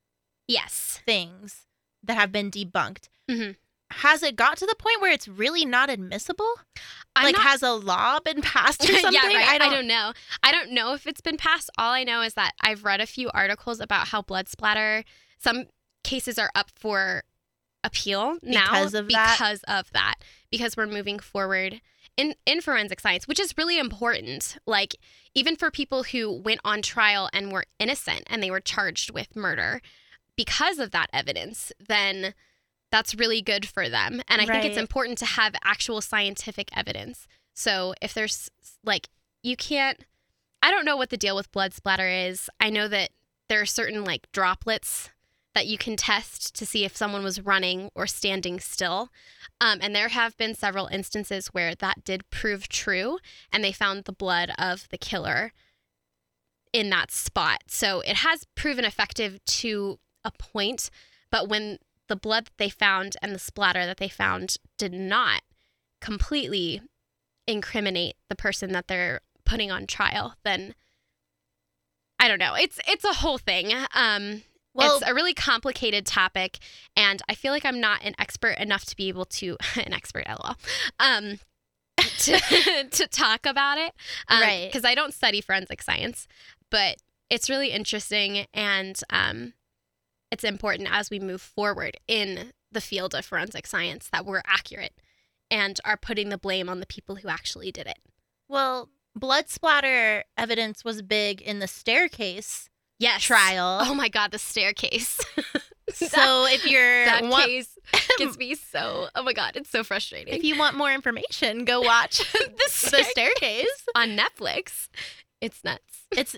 Yes. 0.48 1.00
things 1.04 1.66
that 2.02 2.14
have 2.16 2.30
been 2.30 2.50
debunked. 2.50 3.08
Mhm. 3.28 3.56
Has 3.90 4.22
it 4.22 4.36
got 4.36 4.56
to 4.58 4.66
the 4.66 4.74
point 4.78 5.00
where 5.00 5.10
it's 5.12 5.28
really 5.28 5.64
not 5.64 5.90
admissible? 5.90 6.52
I'm 7.14 7.24
like, 7.24 7.36
not- 7.36 7.42
has 7.46 7.62
a 7.62 7.72
law 7.72 8.18
been 8.20 8.42
passed 8.42 8.82
or 8.84 8.92
something? 8.98 9.12
yeah, 9.12 9.26
right. 9.26 9.60
I 9.60 9.70
don't. 9.70 9.86
know. 9.86 10.12
I 10.42 10.52
don't 10.52 10.72
know 10.72 10.92
if 10.94 11.06
it's 11.06 11.20
been 11.20 11.36
passed. 11.36 11.70
All 11.78 11.92
I 11.92 12.04
know 12.04 12.22
is 12.22 12.34
that 12.34 12.52
I've 12.60 12.84
read 12.84 13.00
a 13.00 13.06
few 13.06 13.30
articles 13.32 13.80
about 13.80 14.08
how 14.08 14.22
blood 14.22 14.48
splatter. 14.48 15.04
Some 15.38 15.66
cases 16.04 16.38
are 16.38 16.50
up 16.54 16.70
for 16.74 17.22
appeal 17.84 18.38
now 18.42 18.64
Because 18.70 18.94
of 18.94 19.08
that? 19.08 19.36
because 19.38 19.62
of 19.68 19.90
that. 19.92 20.16
Because 20.50 20.76
we're 20.76 20.86
moving 20.86 21.18
forward 21.20 21.80
in 22.16 22.34
in 22.44 22.60
forensic 22.60 23.00
science, 23.00 23.28
which 23.28 23.40
is 23.40 23.56
really 23.56 23.78
important. 23.78 24.58
Like 24.66 24.96
even 25.34 25.56
for 25.56 25.70
people 25.70 26.04
who 26.04 26.32
went 26.32 26.60
on 26.64 26.82
trial 26.82 27.28
and 27.32 27.52
were 27.52 27.64
innocent 27.78 28.22
and 28.28 28.42
they 28.42 28.50
were 28.50 28.60
charged 28.60 29.10
with 29.12 29.36
murder 29.36 29.80
because 30.36 30.78
of 30.78 30.90
that 30.90 31.10
evidence, 31.12 31.72
then 31.86 32.34
that's 32.90 33.14
really 33.14 33.42
good 33.42 33.66
for 33.66 33.88
them. 33.88 34.22
And 34.28 34.40
I 34.40 34.46
think 34.46 34.64
it's 34.64 34.78
important 34.78 35.18
to 35.18 35.26
have 35.26 35.54
actual 35.64 36.00
scientific 36.00 36.68
evidence. 36.76 37.26
So 37.52 37.94
if 38.00 38.14
there's 38.14 38.50
like 38.84 39.08
you 39.42 39.56
can't 39.56 40.04
I 40.62 40.70
don't 40.70 40.84
know 40.84 40.96
what 40.96 41.10
the 41.10 41.16
deal 41.16 41.36
with 41.36 41.52
blood 41.52 41.74
splatter 41.74 42.08
is. 42.08 42.48
I 42.58 42.70
know 42.70 42.88
that 42.88 43.10
there 43.48 43.60
are 43.60 43.66
certain 43.66 44.04
like 44.04 44.30
droplets 44.32 45.10
that 45.56 45.66
you 45.66 45.78
can 45.78 45.96
test 45.96 46.54
to 46.54 46.66
see 46.66 46.84
if 46.84 46.94
someone 46.94 47.24
was 47.24 47.40
running 47.40 47.88
or 47.94 48.06
standing 48.06 48.60
still. 48.60 49.08
Um, 49.58 49.78
and 49.80 49.96
there 49.96 50.08
have 50.08 50.36
been 50.36 50.54
several 50.54 50.86
instances 50.88 51.46
where 51.46 51.74
that 51.74 52.04
did 52.04 52.28
prove 52.28 52.68
true 52.68 53.16
and 53.50 53.64
they 53.64 53.72
found 53.72 54.04
the 54.04 54.12
blood 54.12 54.52
of 54.58 54.86
the 54.90 54.98
killer 54.98 55.52
in 56.74 56.90
that 56.90 57.10
spot. 57.10 57.62
So 57.68 58.02
it 58.02 58.16
has 58.16 58.44
proven 58.54 58.84
effective 58.84 59.42
to 59.46 59.98
a 60.24 60.30
point, 60.30 60.90
but 61.30 61.48
when 61.48 61.78
the 62.08 62.16
blood 62.16 62.44
that 62.44 62.58
they 62.58 62.68
found 62.68 63.16
and 63.22 63.34
the 63.34 63.38
splatter 63.38 63.86
that 63.86 63.96
they 63.96 64.10
found 64.10 64.58
did 64.76 64.92
not 64.92 65.40
completely 66.02 66.82
incriminate 67.46 68.16
the 68.28 68.36
person 68.36 68.72
that 68.72 68.88
they're 68.88 69.22
putting 69.46 69.70
on 69.70 69.86
trial, 69.86 70.34
then 70.44 70.74
I 72.20 72.28
don't 72.28 72.38
know. 72.38 72.54
It's 72.56 72.78
it's 72.86 73.04
a 73.06 73.14
whole 73.14 73.38
thing. 73.38 73.72
Um 73.94 74.42
Well, 74.76 74.98
it's 74.98 75.08
a 75.08 75.14
really 75.14 75.34
complicated 75.34 76.06
topic 76.06 76.58
and 76.96 77.22
I 77.28 77.34
feel 77.34 77.52
like 77.52 77.64
I'm 77.64 77.80
not 77.80 78.04
an 78.04 78.14
expert 78.18 78.58
enough 78.58 78.84
to 78.86 78.96
be 78.96 79.08
able 79.08 79.24
to 79.26 79.56
an 79.76 79.92
expert 79.92 80.24
at 80.26 80.42
law. 80.42 80.54
Um 81.00 81.38
to, 82.18 82.38
to 82.90 83.06
talk 83.06 83.46
about 83.46 83.78
it. 83.78 83.92
Um, 84.28 84.40
Right. 84.40 84.68
Because 84.68 84.84
I 84.84 84.94
don't 84.94 85.14
study 85.14 85.40
forensic 85.40 85.82
science, 85.82 86.28
but 86.70 86.96
it's 87.30 87.48
really 87.48 87.70
interesting 87.70 88.46
and 88.52 89.00
um, 89.10 89.54
it's 90.30 90.44
important 90.44 90.88
as 90.92 91.10
we 91.10 91.18
move 91.18 91.40
forward 91.40 91.96
in 92.06 92.52
the 92.70 92.80
field 92.80 93.14
of 93.14 93.24
forensic 93.24 93.66
science 93.66 94.08
that 94.12 94.26
we're 94.26 94.42
accurate 94.46 94.92
and 95.50 95.80
are 95.84 95.96
putting 95.96 96.28
the 96.28 96.38
blame 96.38 96.68
on 96.68 96.80
the 96.80 96.86
people 96.86 97.16
who 97.16 97.28
actually 97.28 97.72
did 97.72 97.86
it. 97.86 97.98
well, 98.48 98.90
blood 99.14 99.48
splatter 99.48 100.24
evidence 100.36 100.84
was 100.84 101.00
big 101.00 101.40
in 101.40 101.58
the 101.58 101.66
staircase 101.66 102.68
Yes. 102.98 103.22
trial. 103.22 103.80
Oh 103.82 103.94
my 103.94 104.08
God, 104.08 104.30
the 104.30 104.38
staircase. 104.38 105.20
so 105.92 106.46
if 106.46 106.66
you're 106.66 107.04
that 107.04 107.24
want, 107.24 107.46
case 107.46 107.78
gets 108.18 108.36
me 108.38 108.54
so, 108.54 109.08
oh 109.14 109.22
my 109.22 109.32
God, 109.32 109.52
it's 109.56 109.70
so 109.70 109.84
frustrating. 109.84 110.34
if 110.34 110.42
you 110.44 110.58
want 110.58 110.76
more 110.76 110.92
information, 110.92 111.64
go 111.64 111.80
watch 111.80 112.18
the 112.32 112.52
the 112.56 112.64
staircase 112.68 113.10
staircase. 113.10 113.84
on 113.94 114.16
Netflix, 114.16 114.88
it's 115.40 115.62
nuts. 115.64 116.06
It's 116.12 116.36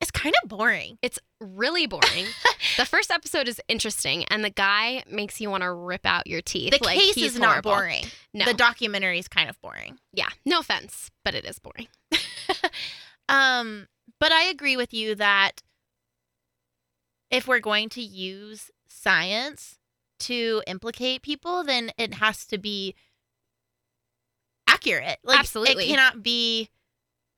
it's 0.00 0.10
kind 0.10 0.34
of 0.42 0.48
boring. 0.48 0.96
It's 1.02 1.18
really 1.40 1.86
boring. 1.86 2.24
the 2.78 2.86
first 2.86 3.10
episode 3.10 3.48
is 3.48 3.60
interesting, 3.68 4.24
and 4.30 4.42
the 4.42 4.48
guy 4.50 5.02
makes 5.10 5.42
you 5.42 5.50
want 5.50 5.62
to 5.62 5.70
rip 5.72 6.06
out 6.06 6.26
your 6.26 6.40
teeth. 6.40 6.72
The 6.78 6.82
like, 6.82 6.98
case 6.98 7.18
is 7.18 7.38
not 7.38 7.50
horrible. 7.50 7.72
boring. 7.72 8.04
No, 8.32 8.46
The 8.46 8.54
documentary 8.54 9.18
is 9.18 9.28
kind 9.28 9.50
of 9.50 9.60
boring. 9.60 9.98
yeah, 10.14 10.28
no 10.46 10.60
offense, 10.60 11.10
but 11.22 11.34
it 11.34 11.44
is 11.44 11.58
boring. 11.58 11.88
Um, 13.28 13.86
but 14.18 14.32
I 14.32 14.44
agree 14.44 14.76
with 14.76 14.92
you 14.92 15.14
that 15.16 15.62
if 17.30 17.46
we're 17.46 17.60
going 17.60 17.88
to 17.90 18.02
use 18.02 18.70
science 18.88 19.78
to 20.20 20.62
implicate 20.66 21.22
people, 21.22 21.64
then 21.64 21.90
it 21.96 22.14
has 22.14 22.46
to 22.46 22.58
be 22.58 22.94
accurate. 24.68 25.18
Like 25.24 25.40
Absolutely. 25.40 25.84
it 25.84 25.88
cannot 25.88 26.22
be 26.22 26.68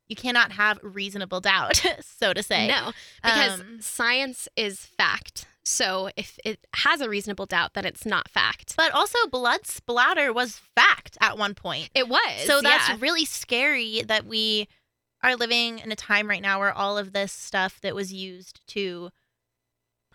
you 0.09 0.17
cannot 0.17 0.53
have 0.53 0.79
reasonable 0.83 1.41
doubt, 1.41 1.83
so 2.01 2.33
to 2.35 2.43
say. 2.43 2.69
No, 2.69 2.93
because 3.23 3.61
Um, 3.61 3.81
science 3.81 4.47
is 4.57 4.81
fact. 4.85 5.47
So 5.65 6.11
if 6.17 6.39
it 6.45 6.67
has 6.75 7.01
a 7.01 7.09
reasonable 7.09 7.47
doubt, 7.47 7.75
then 7.75 7.85
it's 7.85 8.05
not 8.05 8.29
fact. 8.29 8.75
But 8.77 8.93
also 8.93 9.17
blood 9.31 9.65
splatter 9.67 10.33
was 10.33 10.61
fact 10.75 11.17
at 11.21 11.39
one 11.39 11.55
point. 11.55 11.89
It 11.95 12.09
was. 12.09 12.47
So 12.47 12.61
that's 12.61 12.89
yeah. 12.89 12.97
really 12.99 13.25
scary 13.25 14.03
that 14.03 14.27
we 14.27 14.69
are 15.23 15.37
living 15.37 15.79
in 15.79 15.93
a 15.93 15.97
time 15.97 16.29
right 16.29 16.43
now 16.43 16.59
where 16.59 16.73
all 16.73 16.99
of 16.99 17.13
this 17.13 17.33
stuff 17.33 17.81
that 17.81 17.95
was 17.95 18.13
used 18.13 18.61
to 18.69 19.11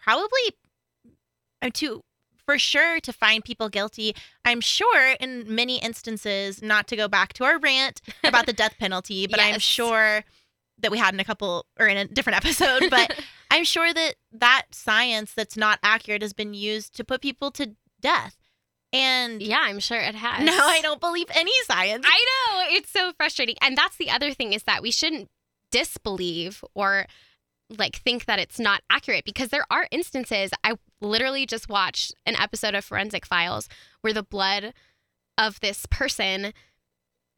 probably 0.02 0.56
uh, 1.62 1.70
to 1.76 2.02
for 2.46 2.58
sure 2.58 3.00
to 3.02 3.12
find 3.12 3.44
people 3.44 3.70
guilty. 3.70 4.16
I'm 4.46 4.62
sure 4.62 5.16
in 5.20 5.54
many 5.54 5.80
instances, 5.80 6.62
not 6.62 6.88
to 6.88 6.96
go 6.96 7.08
back 7.08 7.34
to 7.34 7.44
our 7.44 7.60
rant 7.60 8.02
about 8.24 8.46
the 8.46 8.54
death 8.54 8.76
penalty, 8.80 9.28
but 9.30 9.40
I'm 9.42 9.60
sure 9.60 10.24
that 10.80 10.92
we 10.92 10.98
had 10.98 11.14
in 11.14 11.20
a 11.20 11.26
couple 11.26 11.66
or 11.80 11.88
in 11.88 11.98
a 11.98 12.06
different 12.06 12.38
episode, 12.38 12.84
but 12.90 13.20
I'm 13.52 13.64
sure 13.64 13.94
that 13.94 14.16
that 14.32 14.64
science 14.72 15.34
that's 15.34 15.58
not 15.58 15.80
accurate 15.84 16.22
has 16.22 16.34
been 16.34 16.54
used 16.54 16.96
to 16.96 17.04
put 17.04 17.22
people 17.22 17.52
to 17.52 17.76
death. 18.00 18.38
And 18.94 19.42
yeah, 19.42 19.60
I'm 19.62 19.80
sure 19.80 20.00
it 20.00 20.16
has. 20.16 20.46
no, 20.46 20.54
I 20.58 20.80
don't 20.82 21.02
believe 21.02 21.28
any 21.36 21.52
science. 21.66 22.06
I 22.08 22.26
know 22.26 22.78
it's 22.78 22.90
so 22.90 23.12
frustrating, 23.18 23.56
and 23.62 23.76
that's 23.76 23.98
the 23.98 24.10
other 24.10 24.34
thing 24.34 24.54
is 24.54 24.64
that 24.64 24.82
we 24.82 24.92
shouldn't 24.92 25.28
disbelieve 25.72 26.64
or 26.74 27.08
like 27.70 27.98
think 27.98 28.26
that 28.26 28.40
it's 28.40 28.60
not 28.60 28.82
accurate 28.90 29.26
because 29.26 29.50
there 29.50 29.66
are 29.70 29.88
instances. 29.92 30.52
I 30.64 30.76
literally 31.02 31.46
just 31.46 31.70
watched 31.70 32.14
an 32.26 32.36
episode 32.36 32.76
of 32.76 32.86
Forensic 32.86 33.26
Files 33.26 33.68
where 34.02 34.14
the 34.14 34.24
blood 34.24 34.74
of 35.38 35.60
this 35.60 35.86
person 35.86 36.54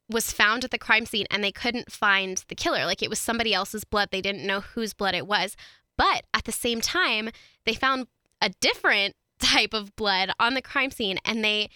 was 0.08 0.32
found 0.32 0.64
at 0.64 0.70
the 0.70 0.78
crime 0.78 1.06
scene 1.06 1.26
and 1.30 1.42
they 1.42 1.52
couldn't 1.52 1.92
find 1.92 2.44
the 2.48 2.54
killer. 2.54 2.84
Like 2.84 3.02
it 3.02 3.10
was 3.10 3.18
somebody 3.18 3.54
else's 3.54 3.84
blood. 3.84 4.08
They 4.10 4.20
didn't 4.20 4.46
know 4.46 4.60
whose 4.60 4.92
blood 4.92 5.14
it 5.14 5.26
was. 5.26 5.56
But 5.96 6.24
at 6.34 6.44
the 6.44 6.52
same 6.52 6.80
time, 6.80 7.30
they 7.64 7.74
found 7.74 8.06
a 8.40 8.50
different 8.60 9.14
type 9.40 9.72
of 9.72 9.94
blood 9.96 10.30
on 10.38 10.54
the 10.54 10.62
crime 10.62 10.90
scene 10.90 11.18
and 11.24 11.42
they 11.44 11.70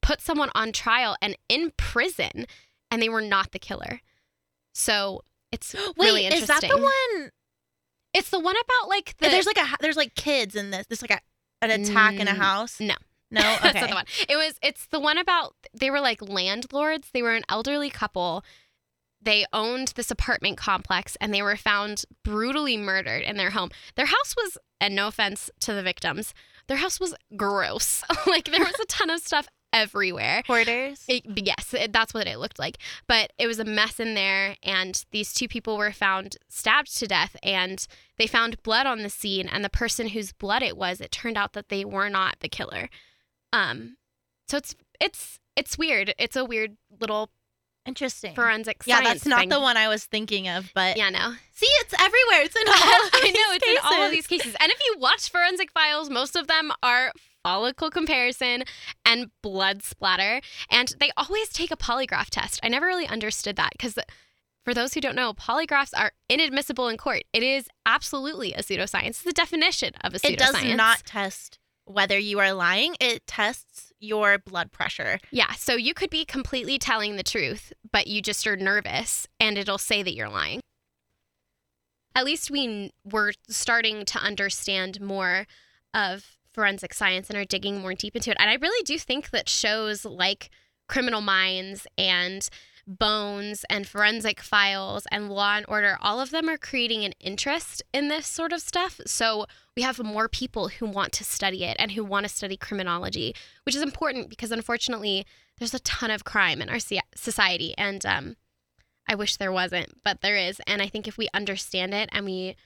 put 0.00 0.20
someone 0.20 0.50
on 0.54 0.72
trial 0.72 1.16
and 1.20 1.36
in 1.48 1.72
prison 1.76 2.46
and 2.90 3.02
they 3.02 3.08
were 3.08 3.22
not 3.22 3.52
the 3.52 3.58
killer. 3.58 4.00
So 4.74 5.22
it's 5.52 5.74
Wait, 5.96 6.06
really 6.06 6.26
is 6.26 6.46
that 6.46 6.62
the 6.62 6.76
one? 6.76 7.30
It's 8.12 8.30
the 8.30 8.40
one 8.40 8.56
about 8.56 8.88
like 8.88 9.16
the 9.18 9.28
there's 9.28 9.46
like 9.46 9.58
a 9.58 9.66
there's 9.80 9.96
like 9.96 10.14
kids 10.14 10.56
in 10.56 10.70
this. 10.70 10.86
There's 10.88 11.02
like 11.02 11.10
a 11.12 11.20
an 11.62 11.70
attack 11.70 12.14
in 12.14 12.26
a 12.28 12.32
Mm, 12.32 12.36
house. 12.38 12.80
no. 12.80 12.94
no. 13.30 13.40
That's 13.62 13.74
not 13.80 13.88
the 13.90 13.94
one. 13.94 14.04
It 14.28 14.36
was. 14.36 14.54
It's 14.62 14.86
the 14.86 14.98
one 15.00 15.18
about 15.18 15.54
they 15.78 15.90
were 15.90 16.00
like 16.00 16.20
landlords. 16.26 17.08
They 17.12 17.22
were 17.22 17.34
an 17.34 17.44
elderly 17.48 17.90
couple. 17.90 18.44
They 19.22 19.44
owned 19.52 19.88
this 19.96 20.10
apartment 20.10 20.56
complex, 20.56 21.16
and 21.20 21.32
they 21.34 21.42
were 21.42 21.56
found 21.56 22.04
brutally 22.24 22.78
murdered 22.78 23.22
in 23.22 23.36
their 23.36 23.50
home. 23.50 23.70
Their 23.94 24.06
house 24.06 24.34
was, 24.34 24.56
and 24.80 24.96
no 24.96 25.08
offense 25.08 25.50
to 25.60 25.74
the 25.74 25.82
victims, 25.82 26.32
their 26.68 26.78
house 26.78 26.98
was 26.98 27.14
gross. 27.36 28.02
like 28.26 28.50
there 28.50 28.64
was 28.64 28.80
a 28.82 28.86
ton 28.86 29.10
of 29.10 29.20
stuff 29.20 29.46
everywhere. 29.72 30.42
Hoarders. 30.46 31.04
It, 31.08 31.22
yes, 31.26 31.74
it, 31.74 31.92
that's 31.92 32.12
what 32.14 32.26
it 32.26 32.38
looked 32.38 32.58
like. 32.58 32.78
But 33.06 33.32
it 33.38 33.46
was 33.46 33.58
a 33.58 33.64
mess 33.64 34.00
in 34.00 34.14
there, 34.14 34.56
and 34.62 35.04
these 35.10 35.32
two 35.32 35.48
people 35.48 35.76
were 35.76 35.92
found 35.92 36.36
stabbed 36.48 36.96
to 36.98 37.06
death, 37.06 37.36
and 37.42 37.86
they 38.18 38.26
found 38.26 38.62
blood 38.62 38.86
on 38.86 39.02
the 39.02 39.10
scene. 39.10 39.48
And 39.48 39.64
the 39.64 39.70
person 39.70 40.08
whose 40.08 40.32
blood 40.32 40.62
it 40.62 40.76
was, 40.76 41.00
it 41.00 41.10
turned 41.12 41.36
out 41.36 41.52
that 41.54 41.68
they 41.68 41.84
were 41.84 42.08
not 42.08 42.36
the 42.40 42.48
killer. 42.48 42.88
Um, 43.52 43.96
so 44.48 44.56
it's 44.58 44.74
it's 45.00 45.38
it's 45.56 45.76
weird. 45.78 46.14
It's 46.18 46.36
a 46.36 46.44
weird 46.44 46.76
little 47.00 47.30
Interesting. 47.86 48.34
forensic 48.34 48.82
yeah, 48.84 49.00
that's 49.00 49.24
not 49.26 49.40
thing. 49.40 49.48
the 49.48 49.60
one 49.60 49.76
I 49.76 49.88
was 49.88 50.04
thinking 50.04 50.48
of, 50.48 50.70
but 50.74 50.96
Yeah, 50.96 51.08
no. 51.08 51.32
see, 51.52 51.66
it's 51.80 51.94
everywhere. 51.94 52.42
It's 52.42 52.54
in 52.54 52.62
all. 52.68 52.74
I 52.74 53.32
know 53.34 53.54
it's 53.54 53.66
in 53.66 53.76
all 53.84 54.02
of 54.04 54.10
these 54.10 54.26
cases. 54.26 54.54
And 54.60 54.70
if 54.70 54.78
you 54.84 54.96
watch 54.98 55.30
forensic 55.30 55.72
files, 55.72 56.10
most 56.10 56.36
of 56.36 56.46
them 56.46 56.72
are 56.82 57.12
follicle 57.42 57.90
comparison, 57.90 58.64
and 59.04 59.30
blood 59.42 59.82
splatter. 59.82 60.40
And 60.70 60.94
they 61.00 61.10
always 61.16 61.48
take 61.48 61.70
a 61.70 61.76
polygraph 61.76 62.30
test. 62.30 62.60
I 62.62 62.68
never 62.68 62.86
really 62.86 63.06
understood 63.06 63.56
that 63.56 63.72
because 63.72 63.98
for 64.64 64.74
those 64.74 64.94
who 64.94 65.00
don't 65.00 65.16
know, 65.16 65.32
polygraphs 65.32 65.92
are 65.96 66.12
inadmissible 66.28 66.88
in 66.88 66.96
court. 66.96 67.22
It 67.32 67.42
is 67.42 67.66
absolutely 67.86 68.52
a 68.52 68.62
pseudoscience. 68.62 69.06
It's 69.06 69.22
the 69.22 69.32
definition 69.32 69.92
of 70.02 70.14
a 70.14 70.18
pseudoscience. 70.18 70.32
It 70.32 70.38
does 70.38 70.76
not 70.76 71.04
test 71.06 71.58
whether 71.86 72.18
you 72.18 72.38
are 72.38 72.52
lying. 72.52 72.94
It 73.00 73.26
tests 73.26 73.92
your 73.98 74.38
blood 74.38 74.70
pressure. 74.70 75.18
Yeah, 75.30 75.52
so 75.52 75.74
you 75.74 75.94
could 75.94 76.10
be 76.10 76.24
completely 76.24 76.78
telling 76.78 77.16
the 77.16 77.22
truth, 77.22 77.72
but 77.90 78.06
you 78.06 78.22
just 78.22 78.46
are 78.46 78.56
nervous 78.56 79.26
and 79.38 79.58
it'll 79.58 79.78
say 79.78 80.02
that 80.02 80.14
you're 80.14 80.28
lying. 80.28 80.60
At 82.14 82.24
least 82.24 82.50
we 82.50 82.92
were 83.04 83.32
starting 83.48 84.04
to 84.04 84.18
understand 84.18 85.00
more 85.00 85.46
of 85.94 86.36
forensic 86.52 86.94
science 86.94 87.28
and 87.28 87.38
are 87.38 87.44
digging 87.44 87.80
more 87.80 87.94
deep 87.94 88.16
into 88.16 88.30
it. 88.30 88.36
And 88.40 88.50
I 88.50 88.54
really 88.54 88.82
do 88.84 88.98
think 88.98 89.30
that 89.30 89.48
shows 89.48 90.04
like 90.04 90.50
Criminal 90.88 91.20
Minds 91.20 91.86
and 91.96 92.48
Bones 92.86 93.64
and 93.70 93.86
Forensic 93.86 94.40
Files 94.40 95.06
and 95.12 95.30
Law 95.30 95.56
and 95.56 95.66
Order, 95.68 95.96
all 96.00 96.20
of 96.20 96.30
them 96.30 96.48
are 96.48 96.58
creating 96.58 97.04
an 97.04 97.12
interest 97.20 97.82
in 97.94 98.08
this 98.08 98.26
sort 98.26 98.52
of 98.52 98.60
stuff. 98.60 99.00
So 99.06 99.46
we 99.76 99.82
have 99.82 100.02
more 100.02 100.28
people 100.28 100.68
who 100.68 100.86
want 100.86 101.12
to 101.12 101.24
study 101.24 101.64
it 101.64 101.76
and 101.78 101.92
who 101.92 102.04
want 102.04 102.24
to 102.24 102.28
study 102.28 102.56
criminology, 102.56 103.34
which 103.64 103.76
is 103.76 103.82
important 103.82 104.28
because 104.28 104.50
unfortunately, 104.50 105.24
there's 105.58 105.74
a 105.74 105.80
ton 105.80 106.10
of 106.10 106.24
crime 106.24 106.60
in 106.60 106.68
our 106.68 106.78
society. 107.14 107.74
And 107.78 108.04
um, 108.04 108.36
I 109.08 109.14
wish 109.14 109.36
there 109.36 109.52
wasn't, 109.52 110.02
but 110.04 110.20
there 110.22 110.36
is. 110.36 110.60
And 110.66 110.82
I 110.82 110.88
think 110.88 111.06
if 111.06 111.18
we 111.18 111.28
understand 111.32 111.94
it 111.94 112.08
and 112.12 112.24
we 112.24 112.56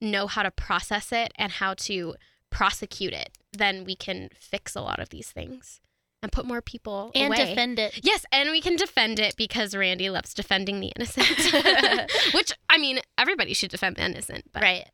know 0.00 0.26
how 0.26 0.42
to 0.42 0.50
process 0.50 1.12
it 1.12 1.32
and 1.36 1.52
how 1.52 1.74
to 1.74 2.14
prosecute 2.56 3.12
it, 3.12 3.36
then 3.52 3.84
we 3.84 3.94
can 3.94 4.30
fix 4.40 4.74
a 4.74 4.80
lot 4.80 4.98
of 4.98 5.10
these 5.10 5.30
things 5.30 5.78
and 6.22 6.32
put 6.32 6.46
more 6.46 6.62
people 6.62 7.10
and 7.14 7.34
away. 7.34 7.50
defend 7.50 7.78
it. 7.78 8.00
Yes, 8.02 8.24
and 8.32 8.50
we 8.50 8.62
can 8.62 8.76
defend 8.76 9.18
it 9.18 9.36
because 9.36 9.76
Randy 9.76 10.08
loves 10.08 10.32
defending 10.32 10.80
the 10.80 10.90
innocent. 10.96 11.28
Which 12.34 12.54
I 12.70 12.78
mean, 12.78 13.00
everybody 13.18 13.52
should 13.52 13.70
defend 13.70 13.96
the 13.96 14.06
innocent, 14.06 14.46
but 14.54 14.62
right. 14.62 14.86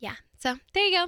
Yeah. 0.00 0.16
So 0.40 0.56
there 0.74 0.84
you 0.84 0.98
go. 0.98 1.06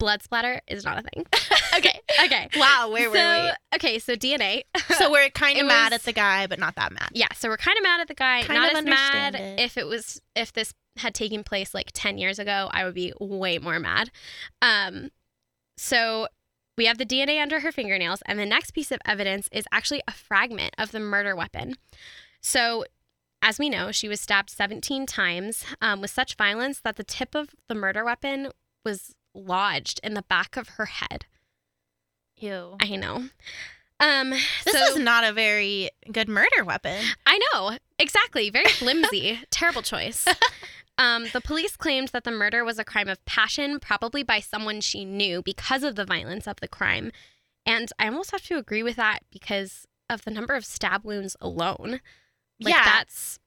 Blood 0.00 0.24
splatter 0.24 0.60
is 0.66 0.84
not 0.84 0.98
a 0.98 1.02
thing. 1.02 1.24
okay. 1.76 2.00
Okay. 2.24 2.48
Wow. 2.56 2.90
Where 2.90 3.04
so, 3.04 3.12
were 3.12 3.44
we? 3.44 3.76
Okay. 3.76 4.00
So 4.00 4.16
DNA. 4.16 4.62
so 4.98 5.12
we're 5.12 5.30
kind 5.30 5.60
of 5.60 5.66
mad 5.66 5.92
was- 5.92 6.00
at 6.00 6.02
the 6.02 6.12
guy, 6.12 6.48
but 6.48 6.58
not 6.58 6.74
that 6.74 6.90
mad. 6.92 7.10
yeah. 7.12 7.28
So 7.36 7.48
we're 7.48 7.56
kind 7.56 7.78
of 7.78 7.84
mad 7.84 8.00
at 8.00 8.08
the 8.08 8.14
guy. 8.14 8.42
Kind 8.42 8.60
not 8.60 8.74
as 8.74 8.84
mad 8.84 9.36
it. 9.36 9.60
if 9.60 9.78
it 9.78 9.86
was 9.86 10.20
if 10.34 10.52
this 10.52 10.74
had 10.96 11.14
taken 11.14 11.44
place 11.44 11.74
like 11.74 11.90
ten 11.92 12.18
years 12.18 12.38
ago. 12.38 12.68
I 12.72 12.84
would 12.84 12.94
be 12.94 13.12
way 13.20 13.58
more 13.58 13.78
mad. 13.78 14.10
Um. 14.62 15.10
So 15.76 16.28
we 16.76 16.86
have 16.86 16.98
the 16.98 17.06
DNA 17.06 17.40
under 17.40 17.60
her 17.60 17.72
fingernails, 17.72 18.22
and 18.26 18.38
the 18.38 18.46
next 18.46 18.72
piece 18.72 18.90
of 18.90 19.00
evidence 19.04 19.48
is 19.52 19.64
actually 19.72 20.02
a 20.08 20.12
fragment 20.12 20.74
of 20.78 20.90
the 20.92 21.00
murder 21.00 21.36
weapon. 21.36 21.76
So, 22.40 22.84
as 23.42 23.58
we 23.58 23.70
know, 23.70 23.92
she 23.92 24.08
was 24.08 24.20
stabbed 24.20 24.50
17 24.50 25.06
times 25.06 25.64
um, 25.80 26.00
with 26.00 26.10
such 26.10 26.34
violence 26.36 26.80
that 26.80 26.96
the 26.96 27.04
tip 27.04 27.34
of 27.34 27.54
the 27.68 27.74
murder 27.74 28.04
weapon 28.04 28.48
was 28.84 29.14
lodged 29.34 30.00
in 30.02 30.14
the 30.14 30.22
back 30.22 30.56
of 30.56 30.70
her 30.70 30.86
head. 30.86 31.26
Ew. 32.38 32.76
I 32.80 32.96
know. 32.96 33.28
Um, 34.00 34.30
This 34.30 34.74
so, 34.74 34.78
is 34.78 34.96
not 34.96 35.24
a 35.24 35.32
very 35.32 35.90
good 36.10 36.28
murder 36.28 36.64
weapon. 36.64 37.04
I 37.26 37.38
know 37.52 37.78
exactly. 37.98 38.50
Very 38.50 38.68
flimsy. 38.68 39.40
Terrible 39.50 39.82
choice. 39.82 40.26
Um, 40.96 41.26
the 41.32 41.40
police 41.40 41.76
claimed 41.76 42.08
that 42.08 42.24
the 42.24 42.30
murder 42.30 42.64
was 42.64 42.78
a 42.78 42.84
crime 42.84 43.08
of 43.08 43.24
passion, 43.24 43.80
probably 43.80 44.22
by 44.22 44.40
someone 44.40 44.80
she 44.80 45.04
knew 45.04 45.42
because 45.42 45.82
of 45.82 45.96
the 45.96 46.04
violence 46.04 46.46
of 46.46 46.56
the 46.60 46.68
crime. 46.68 47.10
And 47.66 47.90
I 47.98 48.06
almost 48.06 48.30
have 48.30 48.44
to 48.46 48.58
agree 48.58 48.82
with 48.82 48.96
that 48.96 49.20
because 49.32 49.86
of 50.08 50.22
the 50.24 50.30
number 50.30 50.54
of 50.54 50.64
stab 50.64 51.04
wounds 51.04 51.36
alone. 51.40 52.00
Like 52.60 52.74
yeah, 52.74 52.84
that's 52.84 53.38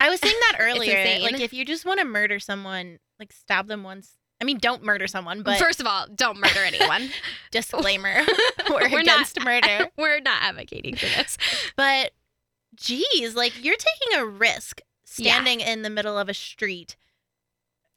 I 0.00 0.08
was 0.08 0.20
saying 0.20 0.34
that 0.50 0.56
earlier. 0.60 1.20
like, 1.20 1.40
if 1.40 1.52
you 1.52 1.64
just 1.64 1.84
want 1.84 2.00
to 2.00 2.06
murder 2.06 2.38
someone, 2.40 2.98
like 3.18 3.32
stab 3.32 3.68
them 3.68 3.82
once. 3.82 4.16
I 4.40 4.44
mean, 4.44 4.58
don't 4.58 4.82
murder 4.82 5.06
someone, 5.06 5.42
but 5.42 5.58
first 5.58 5.80
of 5.80 5.86
all, 5.86 6.06
don't 6.14 6.38
murder 6.38 6.60
anyone. 6.60 7.08
disclaimer: 7.50 8.20
we're, 8.68 8.90
We're 8.90 9.02
not- 9.02 9.02
against 9.02 9.42
murder. 9.42 9.88
We're 9.96 10.20
not 10.20 10.42
advocating 10.42 10.94
for 10.96 11.06
this. 11.06 11.38
But, 11.74 12.10
geez, 12.74 13.34
like 13.34 13.64
you're 13.64 13.76
taking 13.76 14.20
a 14.20 14.26
risk 14.26 14.82
Yeah. 15.16 15.32
standing 15.32 15.60
in 15.60 15.82
the 15.82 15.90
middle 15.90 16.18
of 16.18 16.28
a 16.28 16.34
street. 16.34 16.96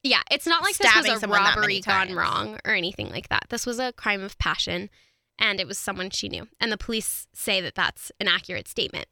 Yeah, 0.03 0.21
it's 0.31 0.47
not 0.47 0.63
like 0.63 0.77
this 0.77 0.95
was 0.95 1.23
a 1.23 1.27
robbery 1.27 1.81
gone 1.81 2.13
wrong 2.13 2.59
or 2.63 2.73
anything 2.73 3.09
like 3.09 3.27
that. 3.29 3.47
This 3.49 3.65
was 3.65 3.79
a 3.79 3.91
crime 3.91 4.23
of 4.23 4.37
passion, 4.39 4.89
and 5.37 5.59
it 5.59 5.67
was 5.67 5.77
someone 5.77 6.09
she 6.09 6.29
knew. 6.29 6.47
And 6.59 6.71
the 6.71 6.77
police 6.77 7.27
say 7.33 7.59
that 7.59 7.75
that's 7.75 8.11
an 8.19 8.27
accurate 8.27 8.67
statement. 8.67 9.07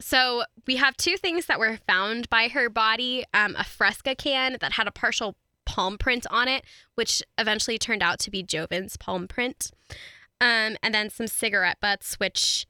So 0.00 0.44
we 0.66 0.76
have 0.76 0.96
two 0.96 1.16
things 1.16 1.46
that 1.46 1.58
were 1.58 1.78
found 1.88 2.28
by 2.30 2.48
her 2.48 2.68
body: 2.68 3.24
um, 3.34 3.56
a 3.58 3.64
Fresca 3.64 4.14
can 4.14 4.58
that 4.60 4.72
had 4.72 4.86
a 4.86 4.92
partial 4.92 5.36
palm 5.64 5.98
print 5.98 6.26
on 6.30 6.46
it, 6.48 6.64
which 6.94 7.22
eventually 7.38 7.78
turned 7.78 8.02
out 8.02 8.18
to 8.20 8.30
be 8.30 8.42
Jovin's 8.42 8.96
palm 8.96 9.26
print, 9.26 9.72
um, 10.40 10.76
and 10.82 10.94
then 10.94 11.10
some 11.10 11.26
cigarette 11.26 11.78
butts, 11.80 12.20
which 12.20 12.66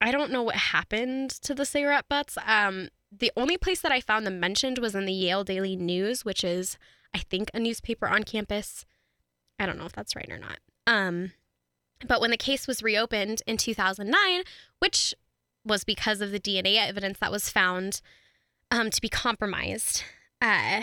I 0.00 0.10
don't 0.10 0.30
know 0.30 0.42
what 0.42 0.56
happened 0.56 1.30
to 1.30 1.54
the 1.54 1.64
cigarette 1.64 2.06
butts. 2.08 2.36
Um, 2.46 2.88
the 3.10 3.32
only 3.36 3.56
place 3.56 3.80
that 3.80 3.92
I 3.92 4.00
found 4.00 4.26
them 4.26 4.40
mentioned 4.40 4.78
was 4.78 4.94
in 4.94 5.06
the 5.06 5.12
Yale 5.12 5.44
Daily 5.44 5.76
News, 5.76 6.24
which 6.24 6.44
is, 6.44 6.78
I 7.14 7.18
think, 7.18 7.50
a 7.54 7.60
newspaper 7.60 8.08
on 8.08 8.24
campus. 8.24 8.84
I 9.58 9.66
don't 9.66 9.78
know 9.78 9.86
if 9.86 9.92
that's 9.92 10.16
right 10.16 10.30
or 10.30 10.38
not. 10.38 10.58
Um, 10.86 11.32
but 12.06 12.20
when 12.20 12.30
the 12.30 12.36
case 12.36 12.66
was 12.66 12.82
reopened 12.82 13.42
in 13.46 13.56
2009, 13.56 14.42
which 14.80 15.14
was 15.64 15.84
because 15.84 16.20
of 16.20 16.32
the 16.32 16.40
DNA 16.40 16.76
evidence 16.76 17.18
that 17.20 17.32
was 17.32 17.48
found 17.48 18.00
um, 18.70 18.90
to 18.90 19.00
be 19.00 19.08
compromised, 19.08 20.02
uh, 20.42 20.82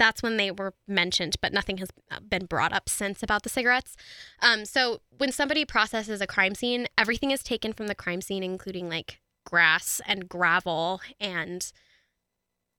that's 0.00 0.22
when 0.22 0.38
they 0.38 0.50
were 0.50 0.72
mentioned, 0.88 1.36
but 1.42 1.52
nothing 1.52 1.76
has 1.76 1.90
uh, 2.10 2.20
been 2.20 2.46
brought 2.46 2.72
up 2.72 2.88
since 2.88 3.22
about 3.22 3.42
the 3.42 3.50
cigarettes. 3.50 3.96
Um, 4.40 4.64
so 4.64 5.02
when 5.18 5.30
somebody 5.30 5.66
processes 5.66 6.22
a 6.22 6.26
crime 6.26 6.54
scene, 6.54 6.88
everything 6.96 7.30
is 7.30 7.42
taken 7.42 7.74
from 7.74 7.86
the 7.86 7.94
crime 7.94 8.22
scene, 8.22 8.42
including 8.42 8.88
like 8.88 9.20
grass 9.44 10.00
and 10.06 10.26
gravel 10.26 11.02
and 11.20 11.70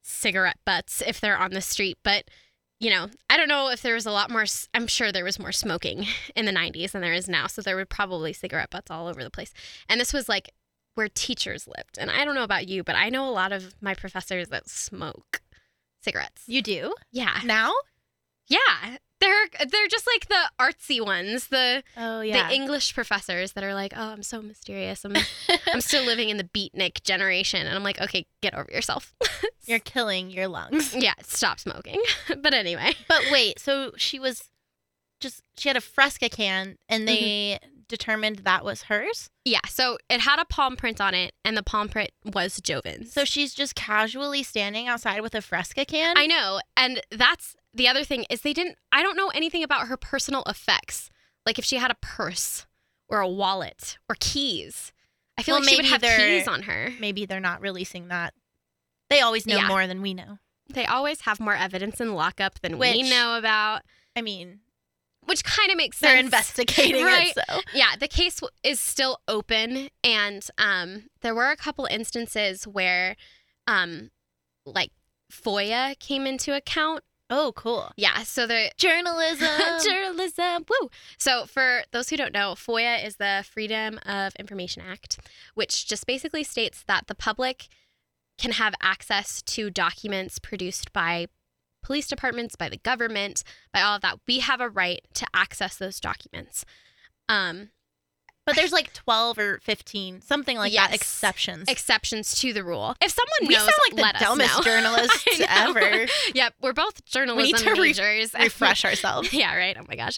cigarette 0.02 0.58
butts 0.66 1.04
if 1.06 1.22
they're 1.22 1.38
on 1.38 1.52
the 1.52 1.62
street. 1.62 2.00
But 2.04 2.26
you 2.80 2.90
know, 2.90 3.10
I 3.30 3.38
don't 3.38 3.48
know 3.48 3.70
if 3.70 3.84
there 3.84 3.94
was 3.94 4.08
a 4.08 4.12
lot 4.12 4.32
more. 4.32 4.46
I'm 4.74 4.88
sure 4.88 5.12
there 5.12 5.24
was 5.24 5.38
more 5.38 5.52
smoking 5.52 6.08
in 6.36 6.46
the 6.46 6.52
90s 6.52 6.92
than 6.92 7.04
there 7.04 7.14
is 7.14 7.30
now. 7.30 7.46
So 7.46 7.62
there 7.62 7.76
were 7.76 7.86
probably 7.86 8.34
cigarette 8.34 8.72
butts 8.72 8.90
all 8.90 9.08
over 9.08 9.24
the 9.24 9.30
place. 9.30 9.54
And 9.88 10.02
this 10.02 10.12
was 10.12 10.28
like 10.28 10.50
where 10.96 11.08
teachers 11.08 11.68
lived. 11.68 12.00
And 12.00 12.10
I 12.10 12.26
don't 12.26 12.34
know 12.34 12.44
about 12.44 12.68
you, 12.68 12.84
but 12.84 12.96
I 12.96 13.10
know 13.10 13.30
a 13.30 13.32
lot 13.32 13.52
of 13.52 13.76
my 13.80 13.94
professors 13.94 14.48
that 14.48 14.68
smoke 14.68 15.42
cigarettes. 16.02 16.44
You 16.48 16.62
do 16.62 16.94
Yeah. 17.12 17.40
now? 17.44 17.72
Yeah. 18.48 18.98
They're 19.20 19.48
they're 19.70 19.88
just 19.88 20.08
like 20.08 20.28
the 20.30 20.50
artsy 20.60 21.00
ones, 21.06 21.50
the 21.50 21.84
Oh 21.96 22.22
yeah. 22.22 22.48
the 22.48 22.56
English 22.56 22.96
professors 22.96 23.52
that 23.52 23.64
are 23.64 23.76
like, 23.76 23.94
"Oh, 23.96 24.10
I'm 24.10 24.24
so 24.24 24.42
mysterious. 24.42 25.06
I'm 25.06 25.14
I'm 25.68 25.82
still 25.82 26.04
living 26.04 26.30
in 26.30 26.38
the 26.38 26.44
beatnik 26.44 27.04
generation." 27.04 27.68
And 27.68 27.76
I'm 27.76 27.84
like, 27.84 28.02
"Okay, 28.02 28.26
get 28.42 28.56
over 28.56 28.72
yourself." 28.72 29.14
You're 29.66 29.78
killing 29.78 30.32
your 30.32 30.48
lungs. 30.48 30.96
yeah, 30.98 31.14
stop 31.22 31.60
smoking. 31.60 32.02
but 32.42 32.56
anyway, 32.56 32.96
But 33.08 33.22
wait, 33.32 33.60
so 33.60 33.92
she 33.96 34.20
was 34.20 34.50
just 35.20 35.44
she 35.56 35.70
had 35.70 35.78
a 35.78 35.82
Fresca 35.82 36.28
can 36.28 36.78
and 36.90 37.08
mm-hmm. 37.08 37.24
they 37.24 37.60
determined 37.92 38.40
that 38.40 38.66
was 38.66 38.84
hers. 38.84 39.30
yeah, 39.46 39.60
so 39.70 39.98
it 40.10 40.22
had 40.22 40.40
a 40.40 40.46
palm 40.46 40.76
print 40.76 41.00
on 41.00 41.14
it 41.14 41.34
and 41.46 41.56
the 41.56 41.62
palm 41.62 41.88
print 41.90 42.10
was 42.26 42.60
Jovin's. 42.60 43.14
So 43.14 43.24
she's 43.26 43.54
just 43.54 43.76
casually 43.76 44.42
standing 44.42 44.88
outside 44.88 45.22
with 45.22 45.36
a 45.36 45.42
Fresca 45.42 45.86
can. 45.86 46.18
I 46.18 46.26
know, 46.26 46.60
and 46.76 47.02
that's 47.12 47.56
the 47.74 47.88
other 47.88 48.04
thing 48.04 48.26
is 48.30 48.42
they 48.42 48.54
didn't 48.54 48.78
I 48.92 49.04
don't 49.04 49.16
know 49.16 49.30
anything 49.30 49.62
about 49.64 49.88
her 49.88 49.98
personal 49.98 50.42
effects. 50.48 51.10
Like 51.46 51.60
if 51.60 51.66
she 51.66 51.76
had 51.78 51.92
a 51.92 51.96
purse 52.02 52.66
or 53.10 53.20
a 53.20 53.28
wallet 53.30 53.98
or 54.10 54.16
keys. 54.20 54.92
I 55.38 55.44
feel 55.44 55.56
Well, 55.56 55.62
like 55.62 55.70
she 55.70 55.76
would 55.76 55.86
have 55.86 56.02
keys 56.02 56.48
on 56.48 56.64
her. 56.64 56.94
Maybe 57.00 57.26
they're 57.26 57.40
not 57.40 57.62
releasing 57.62 58.08
that. 58.08 58.34
They 59.10 59.22
always 59.22 59.46
know 59.46 59.58
Yeah. 59.58 59.68
more 59.68 59.86
than 59.88 60.02
we 60.02 60.14
know. 60.14 60.40
They 60.74 60.86
always 60.86 61.22
have 61.22 61.40
more 61.40 61.56
evidence 61.56 62.00
in 62.00 62.14
lockup 62.14 62.60
than 62.62 62.78
we 62.78 63.04
know 63.10 63.38
about, 63.38 63.82
I 64.16 64.22
mean, 64.22 64.60
which 65.32 65.44
kind 65.44 65.72
of 65.72 65.78
makes 65.78 65.98
sense. 65.98 66.12
they're 66.12 66.20
investigating 66.20 67.04
Right. 67.06 67.30
it. 67.36 67.38
So 67.50 67.62
Yeah, 67.74 67.96
the 68.00 68.08
case 68.08 68.40
is 68.64 68.80
still 68.80 69.20
open, 69.28 69.90
and 70.04 70.46
um, 70.58 71.10
there 71.22 71.34
were 71.34 71.50
a 71.52 71.56
couple 71.56 71.86
instances 71.86 72.68
where, 72.68 73.16
um, 73.68 74.12
like 74.66 74.92
FOIA 75.32 75.98
came 76.00 76.28
into 76.28 76.54
account. 76.56 77.04
oh, 77.34 77.54
cool. 77.56 77.92
Yeah, 77.96 78.24
so 78.24 78.46
the 78.46 78.72
Journalism. 78.78 79.48
journalism, 79.86 80.66
woo. 80.70 80.90
So 81.18 81.46
for 81.46 81.84
those 81.94 82.10
who 82.10 82.18
don't 82.18 82.34
know, 82.34 82.56
FOIA 82.56 83.06
is 83.06 83.16
the 83.16 83.46
Freedom 83.50 84.00
of 84.06 84.36
Information 84.36 84.84
Act, 84.86 85.18
which 85.56 85.88
just 85.88 86.06
basically 86.06 86.44
states 86.44 86.84
that 86.88 87.08
the 87.08 87.16
public 87.16 87.68
can 88.38 88.52
have 88.52 88.74
access 88.82 89.42
to 89.44 89.70
documents 89.70 90.40
produced 90.40 90.92
by 90.92 91.28
police 91.84 92.08
departments, 92.08 92.56
by 92.56 92.70
the 92.70 92.78
government, 92.78 93.44
by 93.74 93.82
all 93.82 93.96
of 93.96 94.02
that. 94.02 94.20
We 94.28 94.40
have 94.40 94.62
a 94.62 94.70
right 94.70 95.02
to 95.16 95.26
access 95.34 95.78
those 95.78 96.00
documents. 96.00 96.66
Um, 97.30 97.70
But 98.46 98.56
there's 98.56 98.72
like 98.72 98.92
12 98.94 99.38
or 99.38 99.60
15, 99.60 100.22
something 100.22 100.58
like 100.58 100.74
Yes. 100.74 100.88
that, 100.90 100.96
exceptions. 100.96 101.70
exceptions 101.70 102.34
to 102.42 102.52
the 102.54 102.64
rule. 102.64 102.96
If 103.00 103.12
someone 103.12 103.48
we 103.48 103.54
knows, 103.56 103.64
sound 103.66 103.74
like 103.88 103.96
the 103.96 104.02
let 104.02 104.16
us 104.16 104.22
dumbest 104.22 104.58
know. 104.58 104.64
journalists 104.64 105.42
ever. 105.48 106.08
Yep, 106.34 106.54
we're 106.60 106.74
both 106.74 107.06
journalism 107.06 107.60
to 107.60 107.82
re- 107.82 107.94
Refresh 108.40 108.84
ourselves. 108.84 109.32
yeah, 109.34 109.56
right. 109.56 109.78
Oh 109.80 109.86
my 109.88 109.96
gosh. 109.96 110.18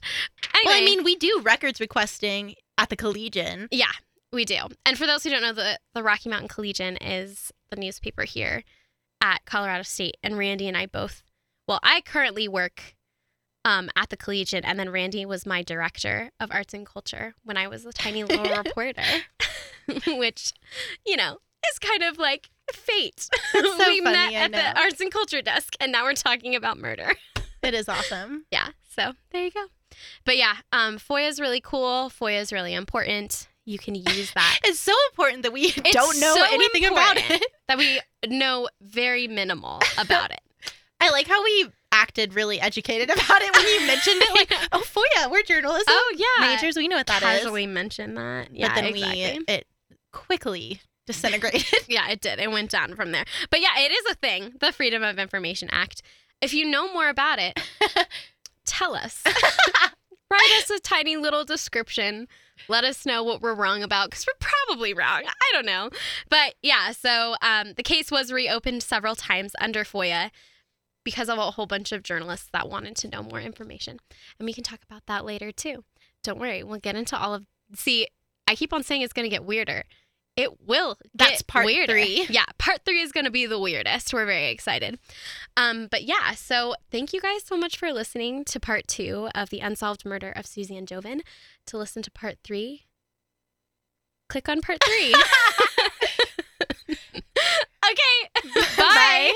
Anyway, 0.56 0.62
Well, 0.74 0.82
I 0.82 0.86
mean, 0.86 1.04
we 1.04 1.16
do 1.18 1.42
records 1.44 1.80
requesting 1.82 2.56
at 2.78 2.90
the 2.90 2.96
Collegian. 2.96 3.68
yeah, 3.72 3.92
we 4.32 4.46
do. 4.46 4.58
And 4.86 4.98
for 4.98 5.06
those 5.06 5.24
who 5.24 5.30
don't 5.30 5.42
know, 5.42 5.54
the 5.54 5.78
the 5.94 6.02
Rocky 6.02 6.30
Mountain 6.30 6.48
Collegian 6.48 6.96
is 6.98 7.52
the 7.72 7.76
newspaper 7.76 8.24
here 8.24 8.64
at 9.22 9.46
Colorado 9.46 9.84
State, 9.84 10.16
and 10.24 10.38
Randy 10.38 10.68
and 10.70 10.78
I 10.78 10.86
both. 10.86 11.24
Well, 11.68 11.80
I 11.84 12.02
currently 12.02 12.48
work 12.48 12.96
um, 13.66 13.90
at 13.96 14.10
the 14.10 14.18
Collegian, 14.18 14.66
and 14.66 14.80
then 14.80 14.90
Randy 14.90 15.26
was 15.26 15.46
my 15.46 15.64
director 15.64 16.32
of 16.40 16.52
arts 16.52 16.74
and 16.74 16.86
culture 16.86 17.36
when 17.44 17.58
I 17.58 17.68
was 17.68 17.86
a 17.86 17.94
tiny 17.94 18.24
little 18.24 18.56
reporter, 18.64 19.04
which, 20.08 20.54
you 21.06 21.16
know, 21.16 21.38
is 21.72 21.80
kind 21.80 22.04
of 22.04 22.18
like 22.18 22.50
fate. 22.72 23.30
So 23.54 23.62
we 23.88 24.02
met 24.02 24.16
funny, 24.16 24.38
I 24.38 24.42
at 24.42 24.52
the 24.52 24.80
arts 24.80 25.00
and 25.00 25.12
culture 25.12 25.42
desk, 25.42 25.76
and 25.80 25.92
now 25.92 26.04
we're 26.04 26.14
talking 26.14 26.56
about 26.56 26.78
murder. 26.78 27.14
It 27.62 27.74
is 27.74 27.88
awesome. 27.88 28.46
yeah, 28.52 28.70
so 28.90 29.14
there 29.32 29.46
you 29.46 29.52
go. 29.52 29.66
But 30.26 30.38
yeah, 30.38 30.56
um, 30.74 30.98
FOIA 30.98 31.30
is 31.30 31.40
really 31.40 31.62
cool. 31.62 32.10
FOIA 32.10 32.42
is 32.42 32.52
really 32.52 32.74
important. 32.74 33.48
You 33.66 33.78
can 33.78 33.96
use 33.96 34.34
that. 34.34 34.60
It's 34.66 34.80
so 34.80 34.94
important 35.12 35.44
that 35.44 35.54
we 35.54 35.72
don't 35.72 36.20
know 36.20 36.36
so 36.36 36.44
anything 36.52 36.86
about 36.86 37.16
it. 37.16 37.46
that 37.70 37.78
we 37.78 38.02
know 38.28 38.68
very 38.82 39.30
minimal 39.30 39.80
about 39.98 40.32
it. 40.32 40.42
I 41.04 41.10
like 41.10 41.28
how 41.28 41.44
we 41.44 41.70
acted 41.92 42.34
really 42.34 42.62
educated 42.62 43.10
about 43.10 43.42
it 43.42 43.56
when 43.56 43.68
you 43.68 43.88
mentioned 43.88 44.22
it. 44.22 44.34
Like, 44.34 44.68
oh, 44.72 44.82
FOIA, 44.82 45.30
we're 45.30 45.44
journalism 45.44 45.84
Oh 45.88 46.16
yeah, 46.18 46.48
majors. 46.48 46.78
We 46.78 46.88
know 46.88 46.96
what 46.96 47.08
that 47.08 47.22
is. 47.22 47.42
casually 47.42 47.68
mention 47.68 48.16
that. 48.16 48.56
Yeah, 48.56 48.70
but 48.70 48.76
then 48.76 48.86
exactly. 48.86 49.40
we 49.46 49.54
it 49.54 49.68
quickly 50.14 50.82
disintegrated. 51.08 51.88
yeah, 51.90 52.10
it 52.10 52.22
did. 52.22 52.40
It 52.40 52.52
went 52.52 52.72
down 52.72 52.96
from 52.96 53.12
there. 53.12 53.26
But 53.50 53.60
yeah, 53.60 53.80
it 53.80 53.92
is 53.92 54.06
a 54.12 54.16
thing. 54.16 54.54
The 54.62 54.72
Freedom 54.72 55.04
of 55.04 55.20
Information 55.20 55.68
Act. 55.72 56.02
If 56.42 56.54
you 56.54 56.66
know 56.66 56.92
more 56.94 57.10
about 57.10 57.40
it, 57.40 57.60
tell 58.66 58.96
us. 58.96 59.24
Write 59.26 60.60
us 60.62 60.70
a 60.70 60.80
tiny 60.80 61.16
little 61.16 61.46
description. 61.46 62.28
Let 62.68 62.84
us 62.84 63.06
know 63.06 63.24
what 63.24 63.42
we're 63.42 63.54
wrong 63.54 63.84
about 63.84 64.10
because 64.10 64.26
we're 64.26 64.48
probably 64.68 64.94
wrong. 64.94 65.24
I 65.26 65.52
don't 65.54 65.66
know. 65.66 65.90
But 66.30 66.56
yeah, 66.62 66.92
so 66.92 67.36
um, 67.42 67.74
the 67.76 67.84
case 67.84 68.10
was 68.12 68.32
reopened 68.32 68.84
several 68.84 69.16
times 69.16 69.54
under 69.60 69.84
FOIA 69.84 70.32
because 71.04 71.30
of 71.30 71.38
a 71.38 71.52
whole 71.52 71.66
bunch 71.66 71.92
of 71.92 72.04
journalists 72.04 72.50
that 72.54 72.70
wanted 72.70 72.96
to 72.98 73.08
know 73.08 73.24
more 73.24 73.40
information. 73.42 74.00
And 74.40 74.46
we 74.46 74.54
can 74.54 74.64
talk 74.64 74.80
about 74.84 75.06
that 75.08 75.26
later 75.26 75.52
too. 75.52 75.84
Don't 76.24 76.40
worry, 76.40 76.64
we'll 76.64 76.80
get 76.80 76.96
into 76.96 77.18
all 77.18 77.34
of. 77.34 77.46
See, 77.76 78.08
I 78.48 78.56
keep 78.56 78.74
on 78.74 78.84
saying 78.84 79.02
it's 79.02 79.14
going 79.14 79.26
to 79.26 79.36
get 79.36 79.46
weirder. 79.46 79.84
It 80.36 80.66
will. 80.66 80.98
That's 81.14 81.42
get 81.42 81.48
part 81.48 81.66
weirder. 81.66 81.94
three. 81.94 82.26
Yeah, 82.30 82.46
part 82.58 82.80
three 82.86 83.02
is 83.02 83.12
going 83.12 83.26
to 83.26 83.32
be 83.32 83.46
the 83.46 83.60
weirdest. 83.60 84.14
We're 84.14 84.26
very 84.26 84.50
excited. 84.50 84.98
Um, 85.56 85.88
but 85.92 86.04
yeah, 86.04 86.32
so 86.34 86.74
thank 86.92 87.14
you 87.14 87.22
guys 87.22 87.44
so 87.44 87.56
much 87.56 87.78
for 87.78 87.92
listening 87.94 88.44
to 88.46 88.60
part 88.60 88.88
two 88.88 89.30
of 89.36 89.50
the 89.50 89.60
unsolved 89.60 90.06
murder 90.06 90.32
of 90.36 90.48
Suzanne 90.48 90.88
Jovin. 90.88 91.22
To 91.68 91.78
listen 91.78 92.02
to 92.02 92.12
part 92.12 92.38
three, 92.44 92.86
click 94.28 94.50
on 94.50 94.62
part 94.62 94.80
three. 94.84 95.14
okay, 96.90 98.52
bye. 98.56 98.64
Bye. 98.78 99.34